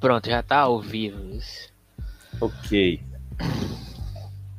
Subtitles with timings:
[0.00, 1.38] Pronto, já tá ao vivo.
[2.40, 3.02] Ok.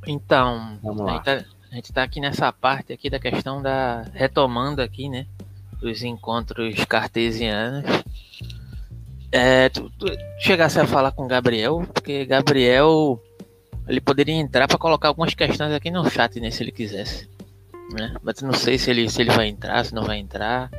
[0.06, 1.12] Então, Vamos a lá.
[1.13, 4.04] gente, tá, a gente tá aqui nessa parte aqui da questão da.
[4.13, 5.26] retomando aqui, né?
[5.79, 7.86] Dos encontros cartesianos.
[9.31, 10.08] É, tu, tu
[10.40, 13.21] chegasse a falar com o Gabriel, porque Gabriel
[13.87, 17.30] ele poderia entrar para colocar algumas questões aqui no chat, né, se ele quisesse.
[17.91, 18.13] Né?
[18.21, 20.70] Mas não sei se ele, se ele vai entrar, se não vai entrar.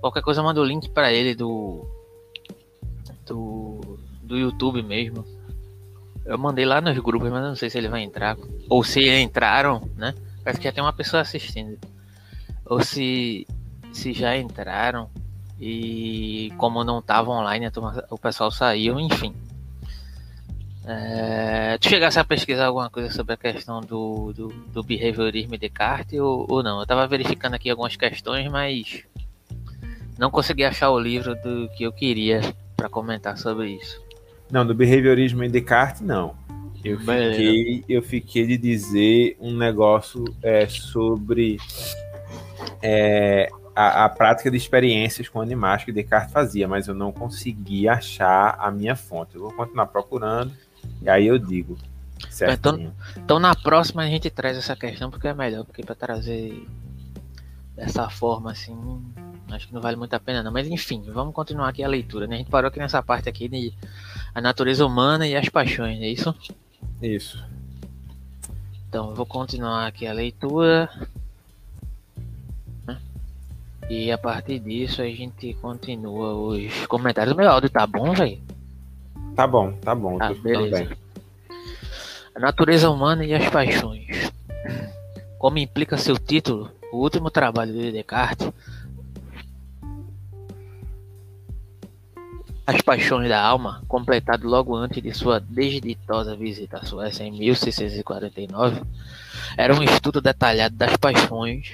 [0.00, 1.86] Qualquer coisa manda o link para ele do,
[4.32, 5.26] do YouTube mesmo.
[6.24, 8.36] Eu mandei lá nos grupos, mas não sei se ele vai entrar.
[8.68, 10.14] Ou se entraram, né?
[10.42, 11.78] Parece que já tem uma pessoa assistindo.
[12.64, 13.46] Ou se,
[13.92, 15.10] se já entraram
[15.60, 17.70] e como não tava online,
[18.10, 19.34] o pessoal saiu, enfim.
[20.86, 25.58] É, tu chegasse a pesquisar alguma coisa sobre a questão do, do, do behaviorismo e
[25.58, 26.80] Descartes ou, ou não?
[26.80, 29.04] Eu tava verificando aqui algumas questões, mas
[30.18, 32.40] não consegui achar o livro do que eu queria
[32.76, 34.11] para comentar sobre isso.
[34.52, 36.36] Não, do behaviorismo em Descartes, não.
[36.84, 37.36] Eu Beleza.
[37.36, 41.56] fiquei, eu fiquei de dizer um negócio é, sobre
[42.82, 47.88] é, a, a prática de experiências com animais que Descartes fazia, mas eu não consegui
[47.88, 49.36] achar a minha fonte.
[49.36, 50.52] Eu vou continuar procurando
[51.00, 51.78] e aí eu digo.
[52.28, 52.94] Certinho.
[53.16, 56.68] Então na próxima a gente traz essa questão porque é melhor, porque para trazer
[57.74, 58.76] dessa forma assim,
[59.54, 60.52] acho que não vale muito a pena não.
[60.52, 62.36] Mas enfim, vamos continuar aqui a leitura, né?
[62.36, 63.72] A gente parou aqui nessa parte aqui de
[64.34, 66.34] a natureza humana e as paixões, é isso?
[67.02, 67.42] Isso.
[68.88, 70.88] Então vou continuar aqui a leitura.
[72.86, 72.98] né?
[73.88, 77.34] E a partir disso a gente continua os comentários.
[77.34, 78.40] O meu áudio tá bom, velho?
[79.34, 80.14] Tá bom, tá bom.
[80.14, 80.84] Escutando beleza.
[80.84, 80.96] bem.
[82.34, 84.30] A natureza humana e as paixões.
[85.38, 88.50] Como implica seu título, o último trabalho de Descartes,
[92.64, 98.82] As Paixões da Alma, completado logo antes de sua desditosa visita à Suécia em 1649,
[99.56, 101.72] era um estudo detalhado das paixões,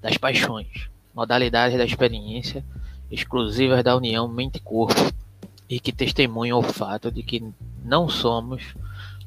[0.00, 2.64] das paixões, modalidades da experiência
[3.10, 5.12] exclusivas da união mente-corpo
[5.68, 7.44] e que testemunham o fato de que
[7.84, 8.74] não somos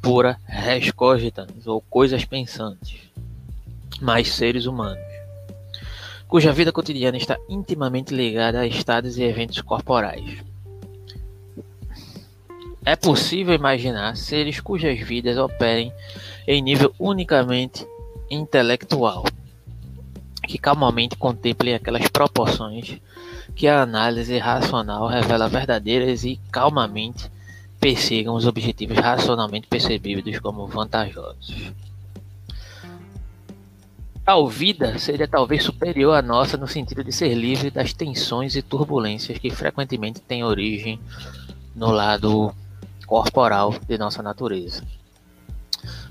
[0.02, 3.02] pura res cogitans ou coisas pensantes,
[4.00, 5.04] mas seres humanos,
[6.26, 10.55] cuja vida cotidiana está intimamente ligada a estados e eventos corporais.
[12.86, 15.92] É possível imaginar seres cujas vidas operem
[16.46, 17.84] em nível unicamente
[18.30, 19.26] intelectual,
[20.48, 23.02] que calmamente contemplem aquelas proporções
[23.56, 27.32] que a análise racional revela verdadeiras e calmamente
[27.80, 31.74] persigam os objetivos racionalmente percebidos como vantajosos.
[34.24, 38.62] Tal vida seria talvez superior à nossa no sentido de ser livre das tensões e
[38.62, 41.00] turbulências que frequentemente têm origem
[41.76, 42.54] no lado
[43.06, 44.84] corporal de nossa natureza.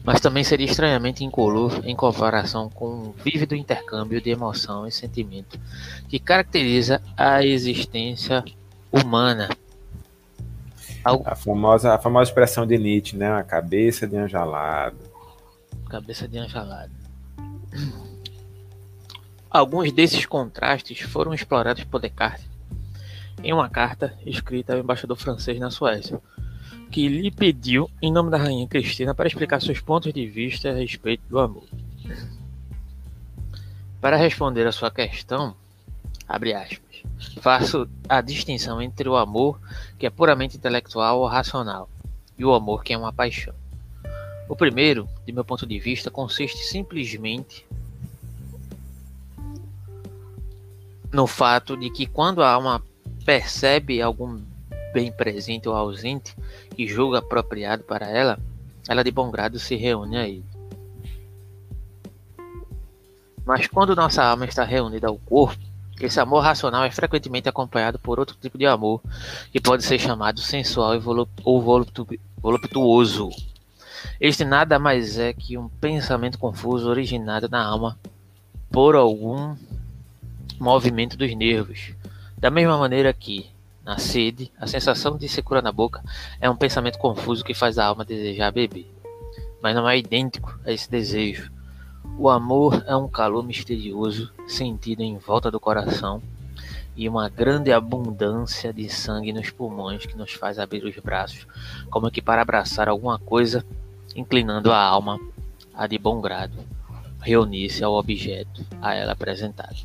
[0.05, 5.59] Mas também seria estranhamente incolor em comparação com o vívido intercâmbio de emoção e sentimento
[6.09, 8.44] que caracteriza a existência
[8.93, 9.49] humana.
[11.03, 13.31] Algo A famosa, a famosa expressão de Nietzsche, né?
[13.31, 14.97] A cabeça de angelado.
[15.88, 16.93] Cabeça de angelado.
[19.50, 22.54] Alguns desses contrastes foram explorados por Descartes
[23.44, 26.19] em uma carta escrita ao embaixador francês na Suécia,
[26.94, 30.75] que lhe pediu, em nome da rainha Cristina, para explicar seus pontos de vista a
[30.75, 31.65] respeito do amor.
[34.00, 35.56] Para responder a sua questão,
[36.28, 37.03] abre aspas,
[37.41, 39.60] faço a distinção entre o amor,
[39.99, 41.91] que é puramente intelectual ou racional,
[42.38, 43.54] e o amor que é uma paixão.
[44.49, 47.66] O primeiro, de meu ponto de vista, consiste simplesmente
[51.12, 52.81] no fato de que quando a alma
[53.25, 54.41] percebe algum
[54.94, 56.37] bem presente ou ausente
[56.75, 58.39] que julga apropriado para ela,
[58.89, 60.45] ela de bom grado se reúne a ele.
[63.47, 65.63] Mas quando nossa alma está reunida ao corpo,
[66.01, 69.01] esse amor racional é frequentemente acompanhado por outro tipo de amor,
[69.53, 70.93] que pode ser chamado sensual
[71.45, 73.31] ou voluptu- voluptuoso.
[74.21, 77.98] Este nada mais é que um pensamento confuso originado na alma
[78.71, 79.57] por algum
[80.59, 81.93] movimento dos nervos.
[82.37, 83.51] Da mesma maneira que,
[83.84, 86.03] na sede, a sensação de secura na boca
[86.41, 88.91] é um pensamento confuso que faz a alma desejar beber.
[89.63, 91.53] Mas não é idêntico a esse desejo.
[92.19, 96.22] O amor é um calor misterioso sentido em volta do coração
[96.97, 101.47] e uma grande abundância de sangue nos pulmões que nos faz abrir os braços,
[101.91, 103.65] como que para abraçar alguma coisa,
[104.15, 105.19] inclinando a alma
[105.75, 106.54] a de bom grado
[107.25, 109.77] reunir-se ao objeto a ela apresentado.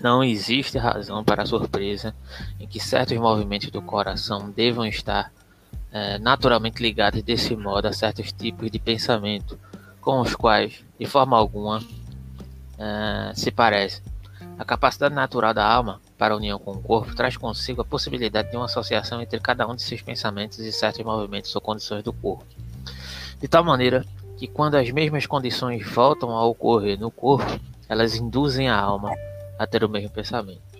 [0.00, 2.14] Não existe razão para a surpresa
[2.60, 5.32] em que certos movimentos do coração devam estar
[5.90, 9.58] é, naturalmente ligados desse modo a certos tipos de pensamento,
[10.00, 11.80] com os quais, de forma alguma,
[12.78, 14.02] é, se parecem.
[14.58, 18.50] A capacidade natural da alma para a união com o corpo traz consigo a possibilidade
[18.50, 22.12] de uma associação entre cada um de seus pensamentos e certos movimentos ou condições do
[22.12, 22.44] corpo.
[23.40, 24.04] De tal maneira
[24.36, 27.58] que, quando as mesmas condições voltam a ocorrer no corpo,
[27.88, 29.10] elas induzem a alma
[29.58, 30.76] a ter o mesmo pensamento.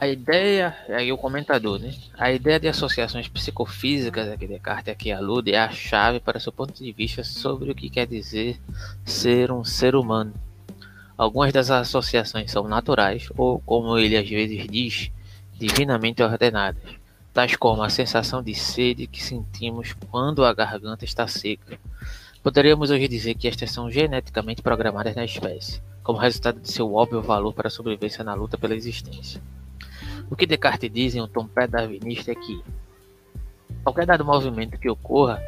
[0.00, 1.92] A ideia, aí o comentador, né?
[2.16, 6.52] A ideia de associações psicofísicas a que Descartes aqui alude é a chave para seu
[6.52, 8.60] ponto de vista sobre o que quer dizer
[9.04, 10.32] ser um ser humano.
[11.16, 15.10] Algumas das associações são naturais ou, como ele às vezes diz,
[15.58, 16.94] divinamente ordenadas,
[17.34, 21.76] tais como a sensação de sede que sentimos quando a garganta está seca.
[22.42, 27.20] Poderíamos hoje dizer que estas são geneticamente programadas na espécie, como resultado de seu óbvio
[27.20, 29.42] valor para a sobrevivência na luta pela existência.
[30.30, 32.62] O que Descartes diz em um tom pré-darwinista é que
[33.82, 35.42] qualquer dado movimento que ocorra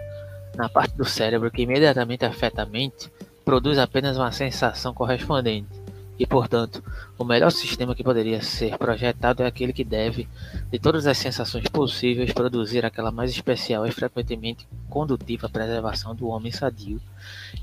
[0.57, 3.11] na parte do cérebro que imediatamente afeta a mente
[3.45, 5.80] produz apenas uma sensação correspondente.
[6.21, 6.85] E, portanto,
[7.17, 10.29] o melhor sistema que poderia ser projetado é aquele que deve,
[10.71, 16.29] de todas as sensações possíveis, produzir aquela mais especial e frequentemente condutiva à preservação do
[16.29, 17.01] homem sadio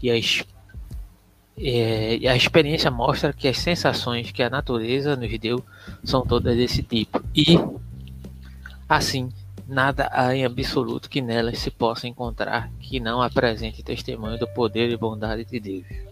[0.01, 0.17] e a
[1.59, 5.63] é, e a experiência mostra que as sensações que a natureza nos deu
[6.03, 7.23] são todas desse tipo.
[7.35, 7.59] E,
[8.89, 9.29] assim,
[9.67, 14.89] nada há em absoluto que nelas se possa encontrar que não apresente testemunho do poder
[14.89, 16.06] e bondade de Deus.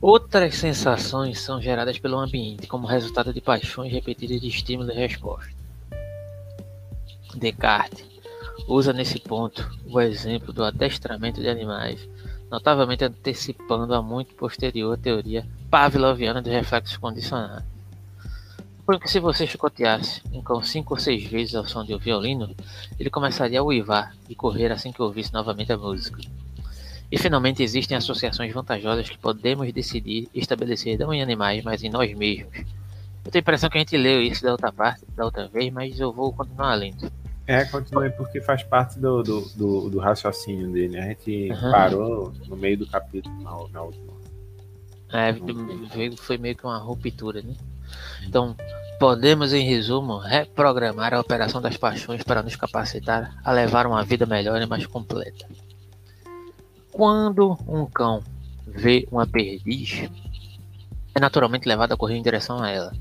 [0.00, 5.52] Outras sensações são geradas pelo ambiente como resultado de paixões repetidas de estímulo e resposta.
[7.34, 8.06] Descartes
[8.66, 12.08] usa nesse ponto o exemplo do adestramento de animais
[12.50, 17.64] notavelmente antecipando a muito posterior teoria pavloviana de reflexos condicionados.
[18.86, 22.54] Porque se você chicoteasse um cão cinco ou seis vezes ao som de um violino,
[22.98, 26.22] ele começaria a uivar e correr assim que ouvisse novamente a música.
[27.10, 32.12] E finalmente existem associações vantajosas que podemos decidir estabelecer não em animais, mas em nós
[32.14, 32.54] mesmos.
[33.24, 35.72] Eu tenho a impressão que a gente leu isso da outra parte, da outra vez,
[35.72, 37.10] mas eu vou continuar lendo.
[37.46, 40.98] É, continue porque faz parte do, do, do, do raciocínio dele.
[40.98, 41.70] A gente uhum.
[41.70, 44.18] parou no meio do capítulo na, na última.
[45.10, 45.34] É,
[46.18, 47.54] foi meio que uma ruptura, né?
[48.26, 48.54] Então,
[49.00, 54.26] podemos, em resumo, reprogramar a operação das paixões para nos capacitar a levar uma vida
[54.26, 55.46] melhor e mais completa.
[56.98, 58.24] Quando um cão
[58.66, 60.10] vê uma perdiz,
[61.14, 62.92] é naturalmente levado a correr em direção a ela.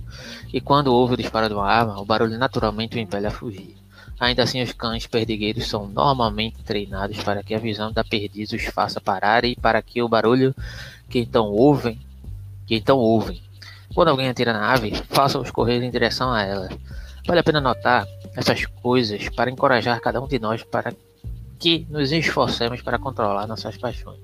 [0.54, 3.76] E quando ouve o disparo de uma arma, o barulho naturalmente o impele a fugir.
[4.20, 8.66] Ainda assim, os cães perdigueiros são normalmente treinados para que a visão da perdiz os
[8.66, 10.54] faça parar e para que o barulho
[11.10, 12.00] que então ouvem,
[12.68, 13.42] que então ouvem,
[13.96, 16.70] quando alguém atira na ave, faça-os correr em direção a ela.
[17.26, 18.06] Vale a pena notar
[18.36, 20.94] essas coisas para encorajar cada um de nós para
[21.60, 24.20] que nos esforcemos para controlar nossas paixões.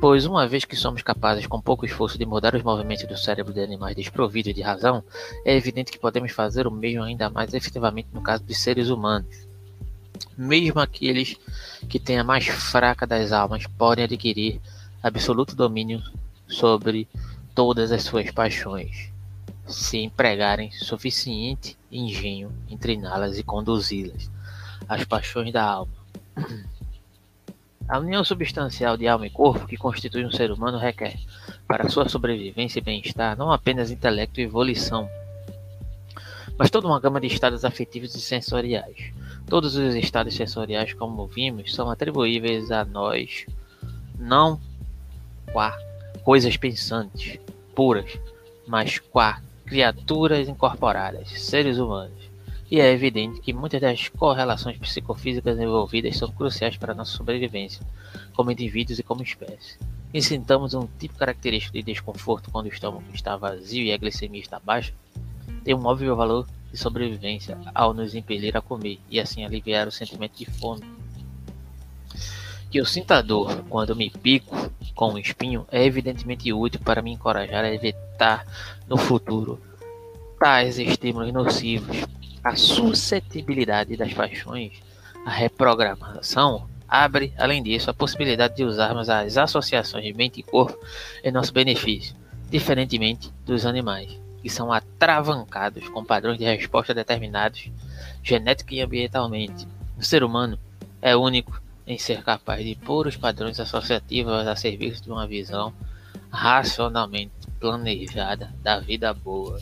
[0.00, 3.54] Pois, uma vez que somos capazes, com pouco esforço, de mudar os movimentos do cérebro
[3.54, 5.02] de animais desprovidos de razão,
[5.44, 9.46] é evidente que podemos fazer o mesmo ainda mais efetivamente no caso dos seres humanos.
[10.36, 11.36] Mesmo aqueles
[11.88, 14.60] que têm a mais fraca das almas podem adquirir
[15.02, 16.02] absoluto domínio
[16.46, 17.08] sobre
[17.54, 19.10] todas as suas paixões,
[19.66, 24.30] se empregarem suficiente engenho em treiná-las e conduzi-las.
[24.88, 26.03] As paixões da alma.
[27.86, 31.18] A união substancial de alma e corpo que constitui um ser humano requer,
[31.66, 35.08] para sua sobrevivência e bem-estar, não apenas intelecto e volição,
[36.56, 39.12] mas toda uma gama de estados afetivos e sensoriais.
[39.46, 43.44] Todos os estados sensoriais, como vimos, são atribuíveis a nós,
[44.18, 44.58] não
[45.52, 45.76] qua
[46.22, 47.38] coisas pensantes,
[47.74, 48.18] puras,
[48.66, 52.23] mas qua criaturas incorporadas, seres humanos
[52.74, 57.86] e é evidente que muitas das correlações psicofísicas envolvidas são cruciais para a nossa sobrevivência,
[58.34, 59.78] como indivíduos e como espécie.
[60.12, 64.40] E sintamos um tipo característico de desconforto quando o estômago está vazio e a glicemia
[64.40, 64.92] está baixa,
[65.62, 69.92] tem um óbvio valor de sobrevivência ao nos impelir a comer e assim aliviar o
[69.92, 70.82] sentimento de fome.
[72.72, 77.12] Que eu sinta dor quando me pico com um espinho é evidentemente útil para me
[77.12, 78.44] encorajar a evitar
[78.88, 79.62] no futuro
[80.40, 82.04] tais estímulos nocivos
[82.44, 84.72] a suscetibilidade das paixões,
[85.24, 90.78] a reprogramação abre, além disso, a possibilidade de usarmos as associações de mente e corpo
[91.24, 92.14] em nosso benefício,
[92.50, 97.70] diferentemente dos animais, que são atravancados com padrões de resposta determinados
[98.22, 99.66] genética e ambientalmente.
[99.98, 100.58] O ser humano
[101.00, 105.72] é único em ser capaz de pôr os padrões associativos a serviço de uma visão
[106.30, 109.58] racionalmente planejada da vida boa.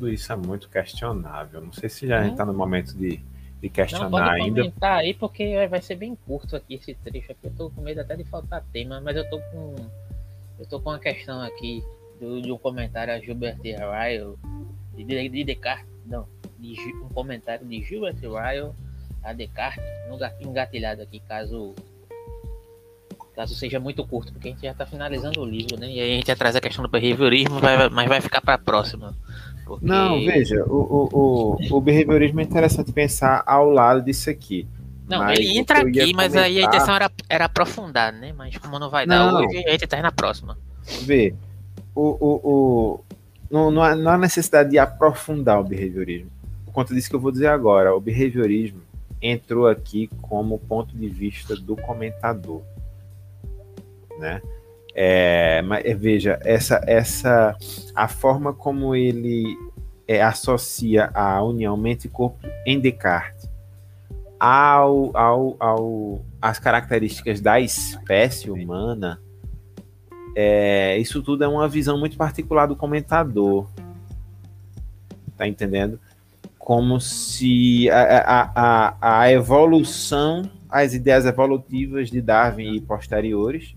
[0.00, 1.60] Tudo isso é muito questionável.
[1.60, 3.20] Não sei se já a gente está no momento de,
[3.60, 4.62] de questionar Não, pode ainda.
[4.62, 7.40] comentar aí, porque vai ser bem curto aqui esse trecho aqui.
[7.44, 9.76] Eu tô com medo até de faltar tema, mas eu tô com.
[10.58, 11.84] Eu tô com uma questão aqui
[12.18, 14.36] do, de um comentário a Gilbert Ryle,
[14.96, 16.26] de, de Descartes, não,
[16.58, 18.72] de, um comentário de Gilbert Ryle
[19.22, 19.84] a Descartes,
[20.40, 21.74] engatilhado aqui, caso
[23.36, 25.90] caso seja muito curto, porque a gente já está finalizando o livro, né?
[25.90, 27.60] E aí a gente traz a questão do behaviorismo,
[27.92, 29.14] mas vai ficar para a próxima.
[29.78, 29.86] Porque...
[29.86, 34.66] Não, veja, o, o, o, o, behaviorismo é interessante pensar ao lado disso aqui.
[35.08, 36.44] Não, ele entra aqui, mas comentar...
[36.44, 38.32] aí a intenção era, era aprofundar, né?
[38.36, 39.40] Mas como não vai dar não.
[39.40, 40.58] hoje, a gente tá na próxima.
[41.02, 41.34] Vê,
[41.94, 43.00] o, o, o,
[43.48, 46.30] não, não, há, não há necessidade de aprofundar o behaviorismo.
[46.64, 48.80] Por conta disso que eu vou dizer agora, o behaviorismo
[49.22, 52.62] entrou aqui como ponto de vista do comentador,
[54.18, 54.42] né?
[54.94, 57.56] É, mas é, veja essa essa
[57.94, 59.56] a forma como ele
[60.08, 63.48] é, associa a união mente e corpo em Descartes
[64.38, 69.20] ao, ao, ao as características da espécie humana
[70.34, 73.66] é, isso tudo é uma visão muito particular do comentador.
[75.36, 75.98] Tá entendendo?
[76.58, 83.74] Como se a, a, a, a evolução, as ideias evolutivas de Darwin e posteriores,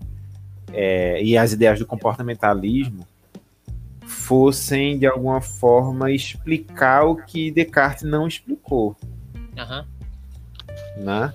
[0.72, 3.06] é, e as ideias do comportamentalismo
[4.06, 8.96] fossem, de alguma forma, explicar o que Descartes não explicou.
[9.34, 9.84] Uhum.
[11.04, 11.32] Né?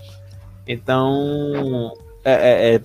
[0.68, 1.94] Então,
[2.24, 2.84] é, é, é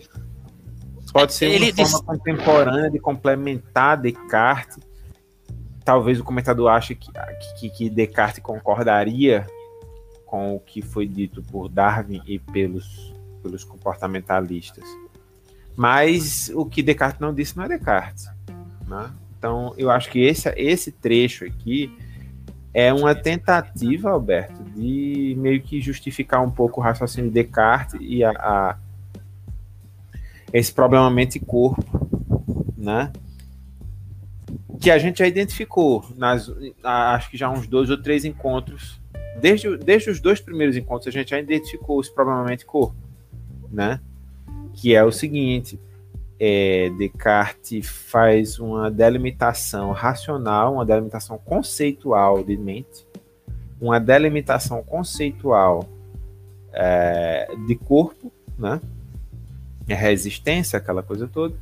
[1.13, 4.79] Pode ser uma Ele forma contemporânea de complementar Descartes.
[5.85, 7.13] Talvez o comentador ache que,
[7.61, 9.47] que, que Descartes concordaria
[10.27, 14.85] com o que foi dito por Darwin e pelos, pelos comportamentalistas.
[15.77, 18.29] Mas o que Descartes não disse não é Descartes.
[18.87, 19.11] Né?
[19.39, 21.93] Então, eu acho que esse, esse trecho aqui
[22.73, 28.25] é uma tentativa, Alberto, de meio que justificar um pouco o raciocínio de Descartes e
[28.25, 28.77] a, a
[30.53, 31.85] esse problema mente-corpo,
[32.77, 33.13] né?
[34.81, 36.51] Que a gente já identificou, nas,
[36.83, 39.01] acho que já uns dois ou três encontros,
[39.41, 42.97] desde, desde os dois primeiros encontros, a gente já identificou esse problema mente-corpo,
[43.71, 44.01] né?
[44.75, 45.79] Que é o seguinte,
[46.39, 53.07] é, Descartes faz uma delimitação racional, uma delimitação conceitual de mente,
[53.81, 55.89] uma delimitação conceitual
[56.73, 58.81] é, de corpo, né?
[59.89, 61.55] é resistência, aquela coisa toda.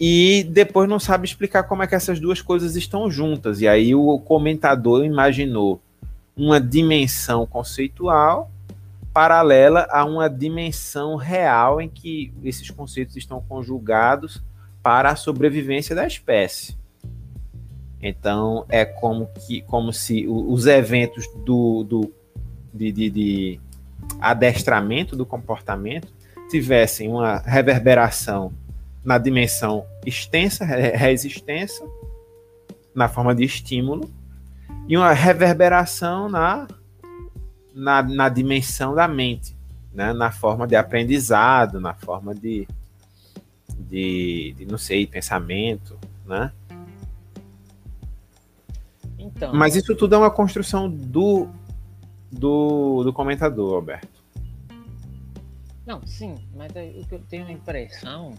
[0.00, 3.60] E depois não sabe explicar como é que essas duas coisas estão juntas.
[3.60, 5.80] E aí o comentador imaginou
[6.36, 8.50] uma dimensão conceitual
[9.12, 14.42] paralela a uma dimensão real em que esses conceitos estão conjugados
[14.82, 16.76] para a sobrevivência da espécie.
[18.00, 22.12] Então é como que como se os eventos do, do
[22.74, 23.60] de, de, de
[24.20, 26.12] adestramento do comportamento
[26.48, 28.52] tivessem uma reverberação
[29.04, 31.86] na dimensão extensa, resistência,
[32.94, 34.10] na forma de estímulo,
[34.88, 36.66] e uma reverberação na,
[37.74, 39.56] na, na dimensão da mente,
[39.92, 40.12] né?
[40.12, 42.66] na forma de aprendizado, na forma de,
[43.78, 46.52] de, de não sei, pensamento, né?
[49.18, 51.48] Então, Mas isso tudo é uma construção do,
[52.30, 54.22] do, do comentador, Alberto.
[55.86, 58.34] Não, sim, mas o que eu tenho a impressão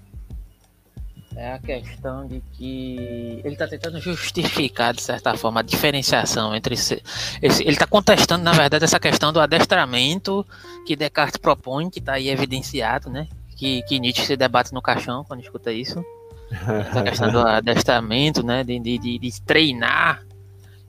[1.35, 6.75] é a questão de que ele está tentando justificar, de certa forma, a diferenciação entre
[6.75, 7.01] esse,
[7.41, 10.45] esse ele está contestando, na verdade, essa questão do adestramento
[10.85, 13.27] que Descartes propõe, que está aí evidenciado, né?
[13.55, 16.03] Que, que Nietzsche se debate no caixão quando escuta isso.
[16.51, 18.63] Essa questão do adestramento, né?
[18.63, 20.23] De, de, de treinar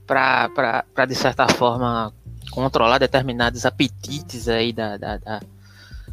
[0.07, 2.13] para, de certa forma,
[2.51, 5.41] controlar determinados apetites aí da, da, da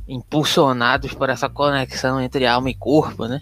[0.08, 3.42] impulsionados por essa conexão entre alma e corpo, né?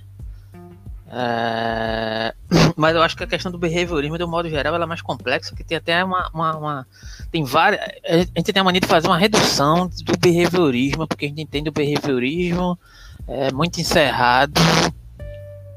[1.12, 2.34] É...
[2.78, 5.01] Mas eu acho que a questão do behaviorismo, de um modo geral, ela é mais
[5.01, 6.88] complexa, porque tem até uma, uma, uma,
[7.32, 7.82] Tem várias.
[8.08, 11.70] A gente tem a mania de fazer uma redução do behaviorismo, porque a gente entende
[11.70, 12.80] o behaviorismo
[13.28, 14.60] é, muito encerrado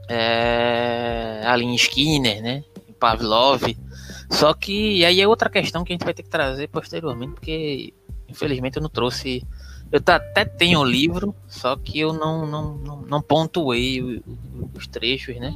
[0.09, 2.65] é, ali em Skinner, né?
[2.89, 3.63] Em Pavlov.
[4.31, 7.93] Só que aí é outra questão que a gente vai ter que trazer posteriormente, porque
[8.29, 9.45] infelizmente eu não trouxe
[9.93, 14.23] eu até tenho o livro, só que eu não, não, não, não pontuei
[14.75, 15.55] os trechos, né?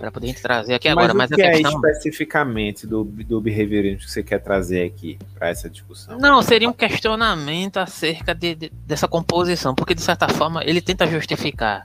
[0.00, 1.12] para poder trazer aqui agora.
[1.12, 1.86] Mas, o que é questão...
[1.86, 6.18] é especificamente do, do behaviorismo que você quer trazer aqui para essa discussão?
[6.18, 11.06] Não, seria um questionamento acerca de, de, dessa composição, porque de certa forma ele tenta
[11.06, 11.84] justificar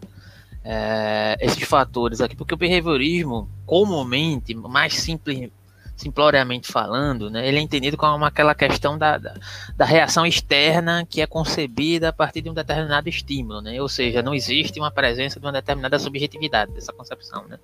[0.63, 5.49] é, esses fatores aqui, porque o behaviorismo, comumente, mais simples,
[5.95, 9.33] simploriamente falando, né, ele é entendido como aquela questão da, da,
[9.75, 14.21] da, reação externa que é concebida a partir de um determinado estímulo, né, ou seja,
[14.21, 17.57] não existe uma presença de uma determinada subjetividade dessa concepção, né.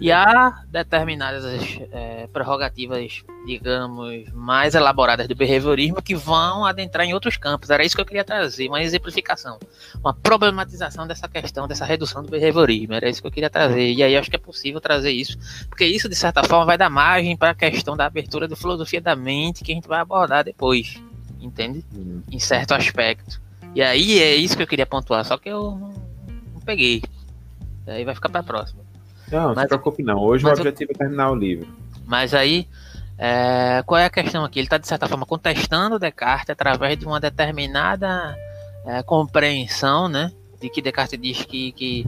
[0.00, 1.44] E há determinadas
[1.92, 7.70] é, prerrogativas, digamos, mais elaboradas do behaviorismo que vão adentrar em outros campos.
[7.70, 9.58] Era isso que eu queria trazer, uma exemplificação,
[10.00, 12.94] uma problematização dessa questão, dessa redução do behaviorismo.
[12.94, 13.92] Era isso que eu queria trazer.
[13.92, 15.38] E aí acho que é possível trazer isso,
[15.68, 19.00] porque isso, de certa forma, vai dar margem para a questão da abertura da filosofia
[19.00, 21.00] da mente que a gente vai abordar depois,
[21.40, 21.84] entende?
[21.94, 22.22] Uhum.
[22.30, 23.40] Em certo aspecto.
[23.74, 25.94] E aí é isso que eu queria pontuar, só que eu não,
[26.54, 27.02] não peguei.
[27.86, 28.83] Aí vai ficar para a próxima.
[29.30, 30.18] Não, não mas, se preocupe não.
[30.18, 30.94] Hoje o objetivo eu...
[30.94, 31.66] é terminar o livro.
[32.06, 32.68] Mas aí,
[33.16, 34.58] é, qual é a questão aqui?
[34.58, 38.36] Ele está, de certa forma, contestando Descartes através de uma determinada
[38.84, 40.32] é, compreensão, né?
[40.60, 42.06] De que Descartes diz que, que,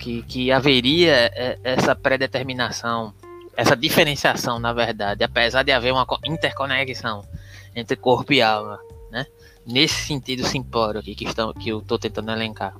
[0.00, 3.14] que, que haveria é, essa predeterminação,
[3.56, 7.24] essa diferenciação, na verdade, apesar de haver uma interconexão
[7.74, 8.78] entre corpo e alma,
[9.10, 9.26] né?
[9.64, 12.74] Nesse sentido simplório aqui que, estão, que eu estou tentando elencar.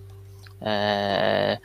[0.65, 1.59] É,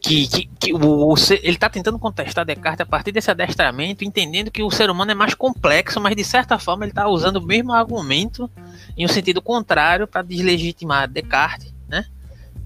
[0.00, 4.50] que, que, que o, o, ele está tentando contestar Descartes a partir desse adestramento, entendendo
[4.50, 7.46] que o ser humano é mais complexo, mas de certa forma ele está usando o
[7.46, 8.50] mesmo argumento
[8.96, 12.04] em um sentido contrário para deslegitimar Descartes, né?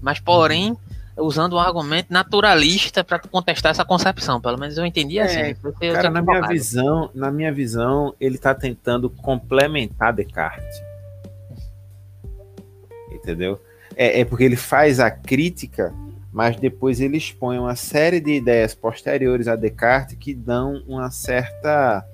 [0.01, 0.75] Mas porém
[1.17, 4.39] usando um argumento naturalista para contestar essa concepção.
[4.39, 5.39] Pelo menos eu entendi assim.
[5.39, 5.55] É,
[5.93, 10.81] cara, na minha visão, na minha visão, ele está tentando complementar Descartes.
[13.11, 13.59] Entendeu?
[13.97, 15.93] É, é porque ele faz a crítica,
[16.31, 22.05] mas depois ele expõe uma série de ideias posteriores a Descartes que dão uma certa.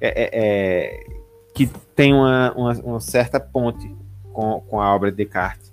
[0.00, 1.06] É, é, é,
[1.54, 3.88] que tem uma, uma, uma, certa ponte
[4.32, 5.72] com, com a obra de Descartes.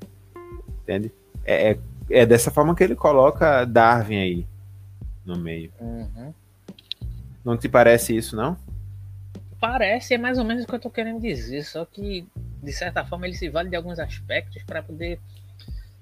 [0.83, 1.11] Entende?
[1.43, 1.79] É, é,
[2.11, 4.47] é, dessa forma que ele coloca Darwin aí
[5.25, 5.71] no meio.
[5.79, 6.31] Uhum.
[7.43, 8.55] Não te parece isso, não?
[9.59, 12.27] Parece, é mais ou menos o que eu estou querendo dizer, só que
[12.61, 15.19] de certa forma ele se vale de alguns aspectos para poder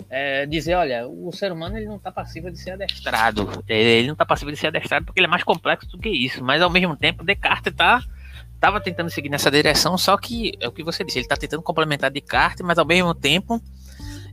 [0.09, 3.63] é, dizer, olha, o ser humano ele não está passível de ser adestrado.
[3.67, 6.43] Ele não está passível de ser adestrado porque ele é mais complexo do que isso.
[6.43, 8.01] Mas ao mesmo tempo, Descartes tá
[8.59, 11.63] estava tentando seguir nessa direção, só que é o que você disse, ele está tentando
[11.63, 13.61] complementar Descartes, mas ao mesmo tempo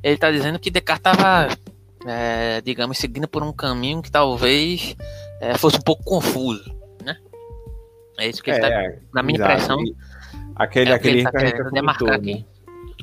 [0.03, 1.57] ele está dizendo que Descartes estava,
[2.05, 4.97] é, digamos, seguindo por um caminho que talvez
[5.41, 7.17] é, fosse um pouco confuso, né?
[8.19, 9.53] É isso que ele está, é, na minha exato.
[9.53, 9.79] impressão.
[10.57, 12.35] Aquele, é aquele que, ele tá demarcar aqui.
[12.35, 12.45] Né?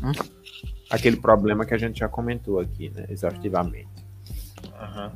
[0.03, 0.42] Hum?
[0.93, 3.89] Aquele problema que a gente já comentou aqui, né, exaustivamente.
[4.79, 5.11] Uhum.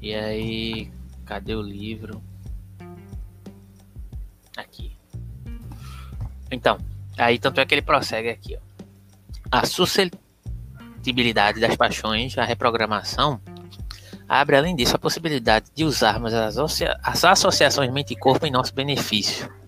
[0.00, 0.90] E aí,
[1.24, 2.20] cadê o livro?
[4.56, 4.96] Aqui.
[6.50, 6.76] Então,
[7.16, 8.60] aí tanto é que ele prossegue aqui, ó.
[9.48, 13.40] A suscetibilidade das paixões, a reprogramação,
[14.28, 16.56] abre além disso a possibilidade de usarmos as,
[17.00, 19.61] as associações mente e corpo em nosso benefício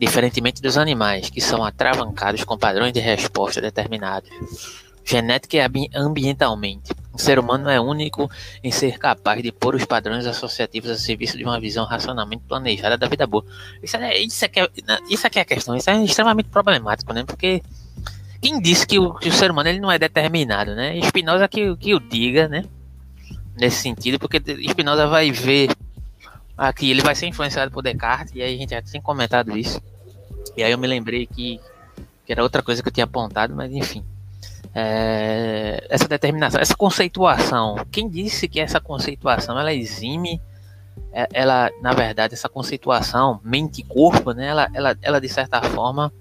[0.00, 4.30] diferentemente dos animais, que são atravancados com padrões de resposta determinados,
[5.04, 6.92] genética e ambientalmente.
[7.12, 8.30] O ser humano é único
[8.64, 12.96] em ser capaz de pôr os padrões associativos a serviço de uma visão racionalmente planejada
[12.96, 13.44] da vida boa.
[13.82, 14.68] Isso é, isso é, que é,
[15.10, 17.22] isso é, que é a questão, isso é extremamente problemático, né?
[17.22, 17.62] Porque
[18.40, 20.98] quem disse que o, que o ser humano ele não é determinado, né?
[21.02, 22.64] Spinoza que, que o diga, né?
[23.54, 25.68] Nesse sentido, porque Spinoza vai ver
[26.60, 29.80] aqui, ele vai ser influenciado por Descartes, e aí a gente já tinha comentado isso.
[30.54, 31.58] E aí eu me lembrei que,
[32.26, 34.04] que era outra coisa que eu tinha apontado, mas enfim.
[34.74, 40.40] É, essa determinação, essa conceituação, quem disse que essa conceituação ela exime,
[41.12, 46.12] é, ela, na verdade, essa conceituação, mente corpo, né, ela, ela, ela de certa forma,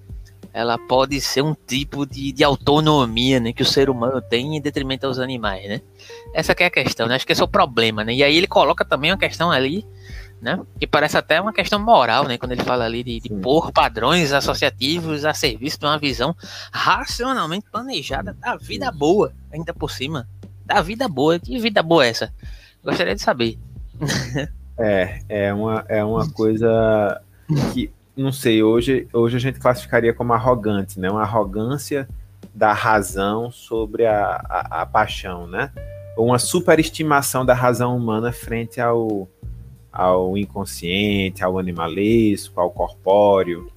[0.53, 4.61] ela pode ser um tipo de, de autonomia né, que o ser humano tem em
[4.61, 5.81] detrimento aos animais, né?
[6.33, 7.15] Essa é a questão, né?
[7.15, 8.13] Acho que esse é o problema, né?
[8.13, 9.85] E aí ele coloca também uma questão ali
[10.41, 10.59] né?
[10.79, 12.37] Que parece até uma questão moral, né?
[12.37, 16.35] Quando ele fala ali de, de pôr padrões associativos a serviço de uma visão
[16.71, 20.27] racionalmente planejada da vida boa, ainda por cima.
[20.65, 21.39] Da vida boa.
[21.39, 22.33] Que vida boa é essa?
[22.83, 23.57] Gostaria de saber.
[24.77, 27.21] é, é uma, é uma coisa
[27.73, 31.09] que, não sei, hoje, hoje a gente classificaria como arrogante, né?
[31.09, 32.07] Uma arrogância
[32.53, 35.71] da razão sobre a, a, a paixão, né?
[36.15, 39.27] Ou uma superestimação da razão humana frente ao
[39.91, 43.71] ao inconsciente, ao animalesco, ao corpóreo,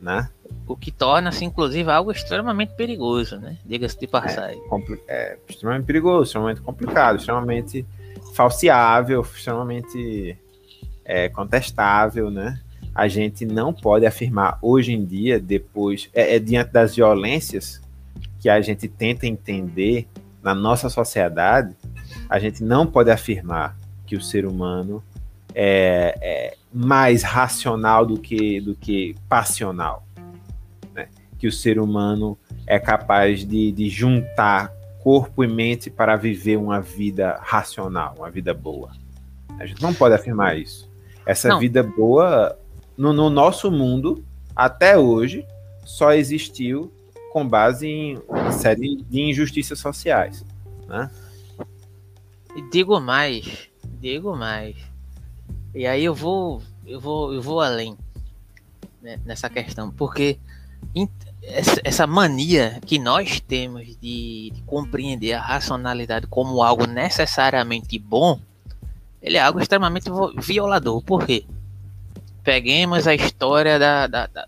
[0.00, 0.28] né?
[0.66, 3.56] O que torna-se, inclusive, algo extremamente perigoso, né?
[3.64, 4.60] Diga-se de passagem.
[5.08, 7.86] É, é, extremamente perigoso, extremamente complicado, extremamente
[8.34, 10.36] falseável, extremamente
[11.04, 12.60] é, contestável, né?
[12.94, 17.80] A gente não pode afirmar hoje em dia, depois, é, é diante das violências
[18.40, 20.06] que a gente tenta entender
[20.42, 21.74] na nossa sociedade,
[22.28, 25.02] a gente não pode afirmar que o ser humano
[25.54, 30.06] é, é mais racional do que, do que passional.
[30.94, 31.08] Né?
[31.38, 36.80] Que o ser humano é capaz de, de juntar corpo e mente para viver uma
[36.80, 38.92] vida racional, uma vida boa.
[39.58, 40.88] A gente não pode afirmar isso.
[41.26, 41.58] Essa não.
[41.58, 42.58] vida boa,
[42.96, 45.46] no, no, nosso mundo, até hoje,
[45.84, 46.92] só existiu
[47.32, 50.44] com base em uma série de injustiças sociais.
[50.86, 51.10] Né?
[52.56, 53.68] E digo mais,
[54.00, 54.91] digo mais.
[55.74, 57.96] E aí eu vou, eu vou, eu vou além
[59.00, 60.38] né, nessa questão, porque
[61.82, 68.38] essa mania que nós temos de, de, compreender a racionalidade como algo necessariamente bom,
[69.20, 71.02] ele é algo extremamente violador.
[71.02, 71.44] Por quê?
[72.42, 74.46] Peguemos a história da, da, da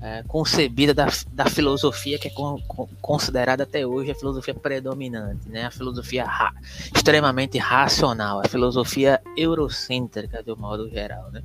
[0.00, 5.48] é, concebida da, da filosofia que é con, con, considerada até hoje a filosofia predominante,
[5.48, 5.64] né?
[5.64, 6.52] A filosofia ra,
[6.94, 11.42] extremamente racional, a filosofia eurocêntrica de um modo geral, né?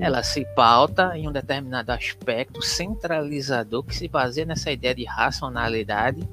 [0.00, 6.26] Ela se pauta em um determinado aspecto centralizador que se baseia nessa ideia de racionalidade,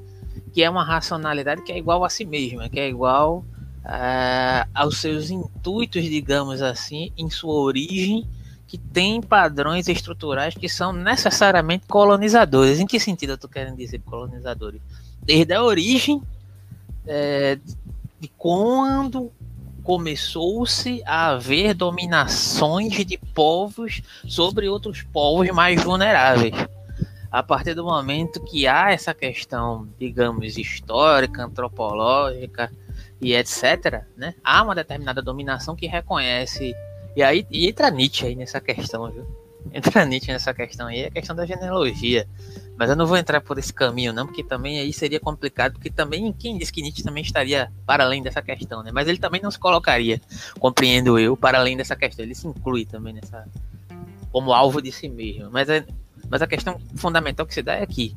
[0.52, 3.44] que é uma racionalidade que é igual a si mesma, que é igual
[3.84, 8.26] uh, aos seus intuitos, digamos assim, em sua origem,
[8.72, 12.80] que tem padrões estruturais que são necessariamente colonizadores.
[12.80, 14.80] Em que sentido eu estou querendo dizer colonizadores?
[15.20, 16.22] Desde a origem
[17.06, 17.58] é,
[18.18, 19.30] de quando
[19.82, 26.54] começou-se a haver dominações de povos sobre outros povos mais vulneráveis.
[27.30, 32.72] A partir do momento que há essa questão, digamos, histórica, antropológica
[33.20, 36.74] e etc., né, há uma determinada dominação que reconhece.
[37.16, 39.26] E aí e entra Nietzsche aí nessa questão, viu?
[39.72, 42.26] Entra Nietzsche nessa questão aí, é a questão da genealogia.
[42.76, 45.90] Mas eu não vou entrar por esse caminho, não, porque também aí seria complicado, porque
[45.90, 48.90] também quem diz que Nietzsche também estaria para além dessa questão, né?
[48.92, 50.20] Mas ele também não se colocaria,
[50.58, 52.24] compreendo eu, para além dessa questão.
[52.24, 53.46] Ele se inclui também nessa.
[54.30, 55.50] como alvo de si mesmo.
[55.50, 55.84] Mas, é,
[56.28, 58.16] mas a questão fundamental que se dá é aqui.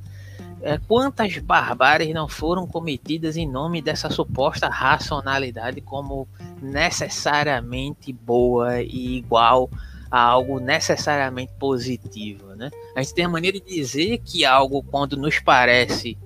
[0.62, 6.28] É, quantas barbáries não foram cometidas em nome dessa suposta racionalidade como
[6.62, 9.70] necessariamente boa e igual
[10.10, 12.72] a algo necessariamente positivo, né?
[12.96, 16.18] A gente tem a maneira de dizer que algo quando nos parece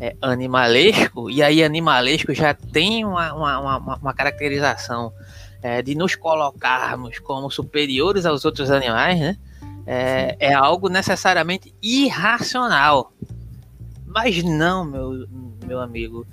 [0.00, 5.12] é, animalesco, e aí animalesco já tem uma, uma, uma, uma caracterização
[5.62, 9.36] é, de nos colocarmos como superiores aos outros animais, né?
[9.86, 13.12] É, é, algo necessariamente irracional.
[14.08, 15.28] Mas não, meu,
[15.64, 16.26] meu amigo.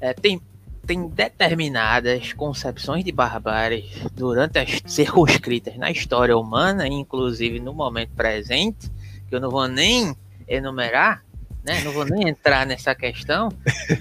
[0.00, 0.40] É, tem
[0.86, 8.90] tem determinadas concepções de barbárie durante as circunscritas na história humana, inclusive no momento presente,
[9.28, 10.16] que eu não vou nem
[10.48, 11.22] enumerar,
[11.62, 11.80] né?
[11.82, 13.50] Não vou nem entrar nessa questão,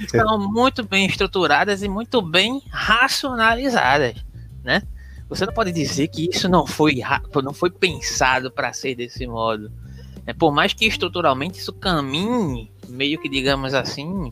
[0.09, 4.15] são muito bem estruturadas e muito bem racionalizadas,
[4.63, 4.81] né?
[5.29, 7.01] Você não pode dizer que isso não foi
[7.43, 9.71] não foi pensado para ser desse modo.
[10.29, 14.31] É, por mais que estruturalmente isso caminhe meio que digamos assim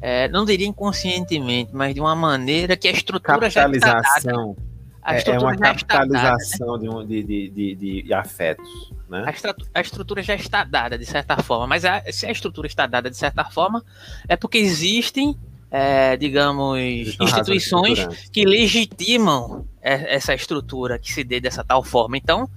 [0.00, 4.54] é, não diria inconscientemente, mas de uma maneira que a estrutura já está dada.
[5.02, 7.04] A é, é uma capitalização dada, né?
[7.06, 8.90] de, de, de, de, afetos.
[9.06, 9.22] Né?
[9.26, 12.86] A, a, estrutura já está dada, de certa forma, mas a, se a estrutura está
[12.86, 13.84] dada de certa forma,
[14.26, 15.36] é porque existem,
[15.70, 22.16] é, digamos, instituições que legitimam essa estrutura que se dê dessa tal forma.
[22.16, 22.48] Então,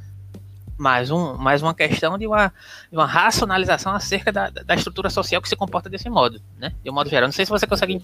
[0.77, 2.53] mais, um, mais uma questão de uma,
[2.91, 6.73] de uma racionalização acerca da, da estrutura social que se comporta desse modo, né?
[6.83, 7.27] De um modo geral.
[7.27, 8.01] Não sei se você consegue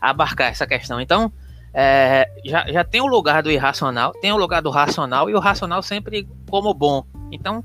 [0.00, 1.00] abarcar essa questão.
[1.00, 1.32] Então,
[1.72, 5.40] é, já, já tem o lugar do irracional, tem o lugar do racional, e o
[5.40, 7.04] racional sempre como bom.
[7.30, 7.64] Então,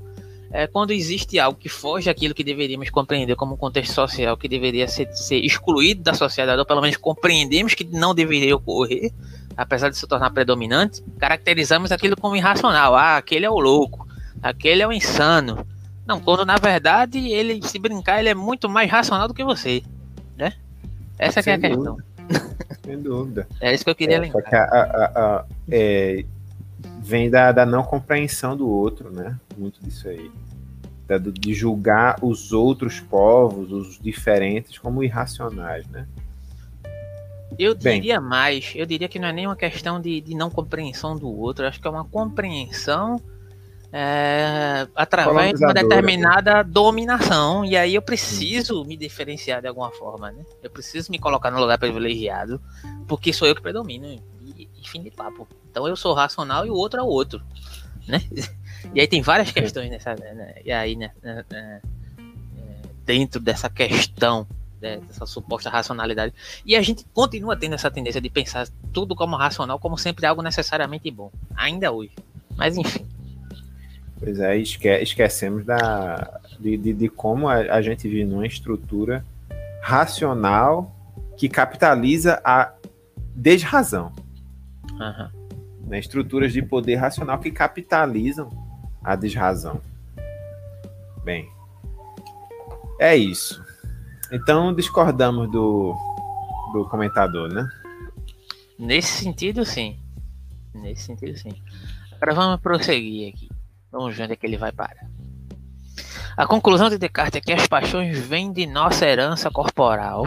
[0.52, 4.88] é, quando existe algo que foge daquilo que deveríamos compreender como contexto social, que deveria
[4.88, 9.12] ser, ser excluído da sociedade, ou pelo menos compreendemos que não deveria ocorrer,
[9.56, 12.96] apesar de se tornar predominante, caracterizamos aquilo como irracional.
[12.96, 14.09] Ah, aquele é o louco
[14.42, 15.66] aquele é o insano.
[16.06, 19.82] Não, quando na verdade ele, se brincar, ele é muito mais racional do que você,
[20.36, 20.54] né?
[21.18, 21.98] Essa é a questão.
[22.84, 23.46] Sem dúvida.
[23.60, 24.42] É isso que eu queria é, lembrar.
[24.52, 26.24] A, a, a, é,
[27.00, 29.38] vem da, da não compreensão do outro, né?
[29.56, 30.30] Muito disso aí.
[31.06, 36.06] Da, de julgar os outros povos, os diferentes, como irracionais, né?
[37.58, 40.48] Eu diria Bem, mais, eu diria que não é nem uma questão de, de não
[40.48, 43.20] compreensão do outro, acho que é uma compreensão
[43.92, 47.64] é, através de uma determinada dominação.
[47.64, 50.44] E aí eu preciso me diferenciar de alguma forma, né?
[50.62, 52.60] Eu preciso me colocar no lugar privilegiado,
[53.08, 54.06] porque sou eu que predomino.
[54.06, 55.46] E, E fim de papo.
[55.70, 57.42] Então eu sou racional e o outro é o outro,
[58.06, 58.20] né?
[58.94, 60.54] E aí tem várias questões nessa, né?
[60.64, 61.82] E aí, né, né, né,
[63.04, 64.48] dentro dessa questão
[64.80, 66.32] né, dessa suposta racionalidade.
[66.64, 70.42] E a gente continua tendo essa tendência de pensar tudo como racional, como sempre algo
[70.42, 72.12] necessariamente bom, ainda hoje.
[72.56, 73.06] Mas enfim.
[74.20, 79.24] Pois é, esque esquecemos da, de, de, de como a, a, gente vive numa estrutura
[79.80, 80.94] racional
[81.38, 82.74] que capitaliza a
[83.34, 84.12] desrazão.
[84.92, 85.88] Uhum.
[85.88, 88.50] Né, estruturas de poder racional que capitalizam
[89.02, 89.80] a desrazão.
[91.24, 91.48] Bem,
[92.98, 93.64] é isso.
[94.30, 95.94] Então discordamos do,
[96.74, 97.66] do comentador, né?
[98.78, 99.98] Nesse sentido, sim.
[100.74, 101.54] Nesse sentido, sim.
[102.12, 103.59] Agora vamos prosseguir aqui.
[103.90, 105.08] Vamos ver onde é que ele vai parar.
[106.36, 110.24] A conclusão de Descartes é que as paixões vêm de nossa herança corporal,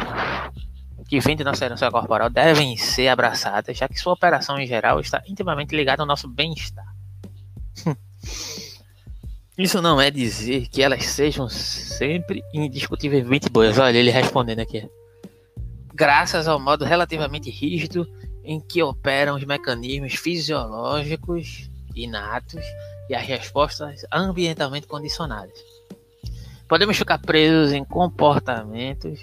[1.08, 5.00] que vêm de nossa herança corporal, devem ser abraçadas, já que sua operação em geral
[5.00, 6.86] está intimamente ligada ao nosso bem-estar.
[9.58, 13.78] Isso não é dizer que elas sejam sempre indiscutivelmente boas.
[13.78, 14.90] Olha ele respondendo aqui.
[15.94, 18.08] Graças ao modo relativamente rígido
[18.44, 22.64] em que operam os mecanismos fisiológicos inatos
[23.10, 25.58] e as respostas ambientalmente condicionadas.
[26.68, 29.20] Podemos ficar presos em comportamentos.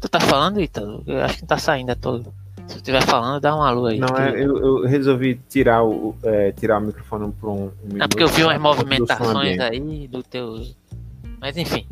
[0.00, 1.02] Tu tá falando, Ítalo?
[1.06, 2.32] Eu acho que não tá saindo, é todo.
[2.66, 3.98] Se estiver falando, dá uma lua aí.
[3.98, 8.02] Não, é, eu, eu, resolvi tirar o, é, tirar o microfone por um, um minuto.
[8.02, 10.62] É porque eu vi umas movimentações aí do teu.
[11.40, 11.86] Mas enfim.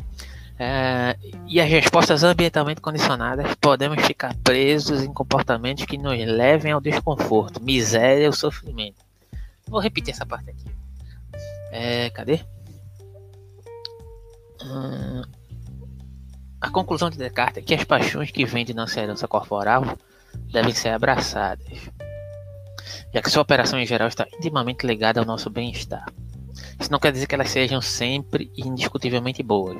[0.57, 6.81] É, e as respostas ambientalmente condicionadas podemos ficar presos em comportamentos que nos levem ao
[6.81, 9.08] desconforto, miséria ou sofrimento.
[9.69, 10.65] Vou repetir essa parte aqui.
[11.71, 12.39] É, cadê?
[14.61, 15.21] Hum,
[16.59, 19.83] a conclusão de Descartes é que as paixões que vêm de nossa herança corporal
[20.51, 21.89] devem ser abraçadas,
[23.13, 26.05] já que sua operação em geral está intimamente ligada ao nosso bem-estar.
[26.79, 29.77] Isso não quer dizer que elas sejam sempre indiscutivelmente boas,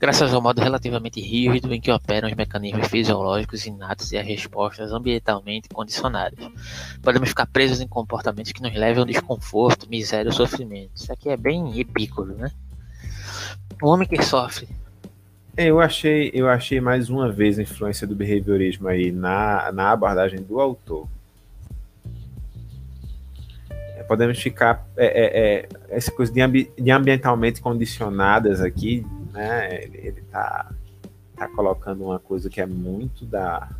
[0.00, 4.92] graças ao modo relativamente rígido em que operam os mecanismos fisiológicos inatos e as respostas
[4.92, 6.38] ambientalmente condicionadas.
[7.02, 10.90] Podemos ficar presos em comportamentos que nos levem ao desconforto, miséria ou sofrimento.
[10.96, 12.50] Isso aqui é bem epícoro, né?
[13.80, 14.68] O homem que sofre
[15.56, 20.40] eu achei, eu achei mais uma vez a influência do behaviorismo aí na, na abordagem
[20.40, 21.06] do autor.
[24.10, 29.84] Podemos ficar é, é, é, essa coisa de, ambi, de, ambientalmente condicionadas aqui, né?
[29.84, 30.68] Ele, está
[31.36, 33.70] tá colocando uma coisa que é muito da,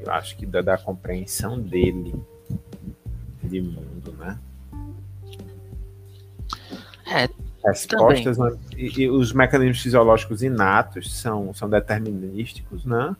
[0.00, 2.14] eu acho que da, da compreensão dele
[3.42, 4.38] de mundo, né?
[7.06, 7.28] É,
[7.66, 8.58] respostas né?
[8.74, 13.14] e, e, os mecanismos fisiológicos inatos são, são determinísticos, né?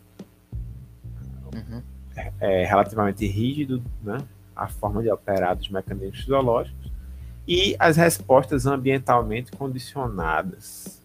[1.55, 1.83] Uhum.
[2.17, 4.17] É, é, relativamente rígido, né?
[4.55, 6.93] A forma de operar dos mecanismos fisiológicos
[7.47, 11.03] e as respostas ambientalmente condicionadas.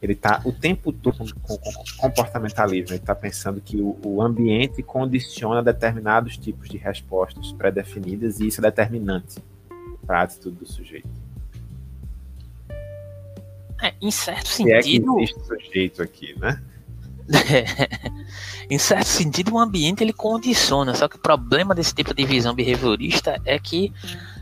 [0.00, 2.90] Ele está o tempo todo com, com comportamentalismo.
[2.90, 8.60] Ele está pensando que o, o, ambiente condiciona determinados tipos de respostas pré-definidas e isso
[8.60, 9.42] é determinante
[10.06, 11.08] para a atitude do sujeito.
[13.82, 14.76] É, em certo sentido.
[14.76, 16.62] é que existe sujeito aqui, né?
[18.70, 20.94] em certo sentido, o ambiente ele condiciona.
[20.94, 23.92] Só que o problema desse tipo de visão behaviorista é que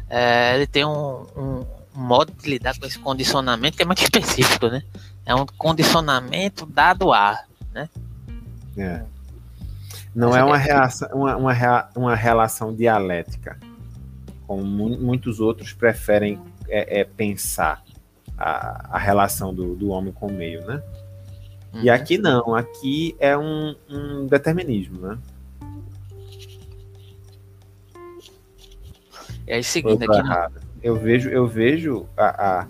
[0.09, 4.69] é, ele tem um, um, modo de lidar com esse condicionamento que é muito específico,
[4.69, 4.83] né?
[5.25, 7.43] É um condicionamento dado a,
[7.73, 7.89] né?
[8.77, 9.03] É.
[10.15, 13.59] Não é uma, reação, uma, uma, uma relação dialética,
[14.47, 17.83] como muitos outros preferem é, é pensar
[18.39, 20.81] a, a relação do, do homem com o meio, né?
[21.75, 21.83] Uhum.
[21.83, 25.19] E aqui não, aqui é um, um determinismo, né?
[29.47, 30.17] E aí seguindo aqui.
[30.17, 30.61] Errado.
[30.83, 32.67] Eu vejo, eu vejo a,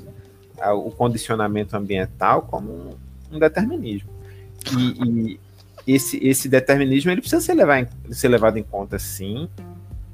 [0.61, 2.97] a o condicionamento ambiental como um,
[3.33, 4.09] um determinismo.
[4.73, 5.39] E,
[5.87, 9.49] e, esse, esse determinismo ele precisa ser, levar em, ser levado em conta, sim.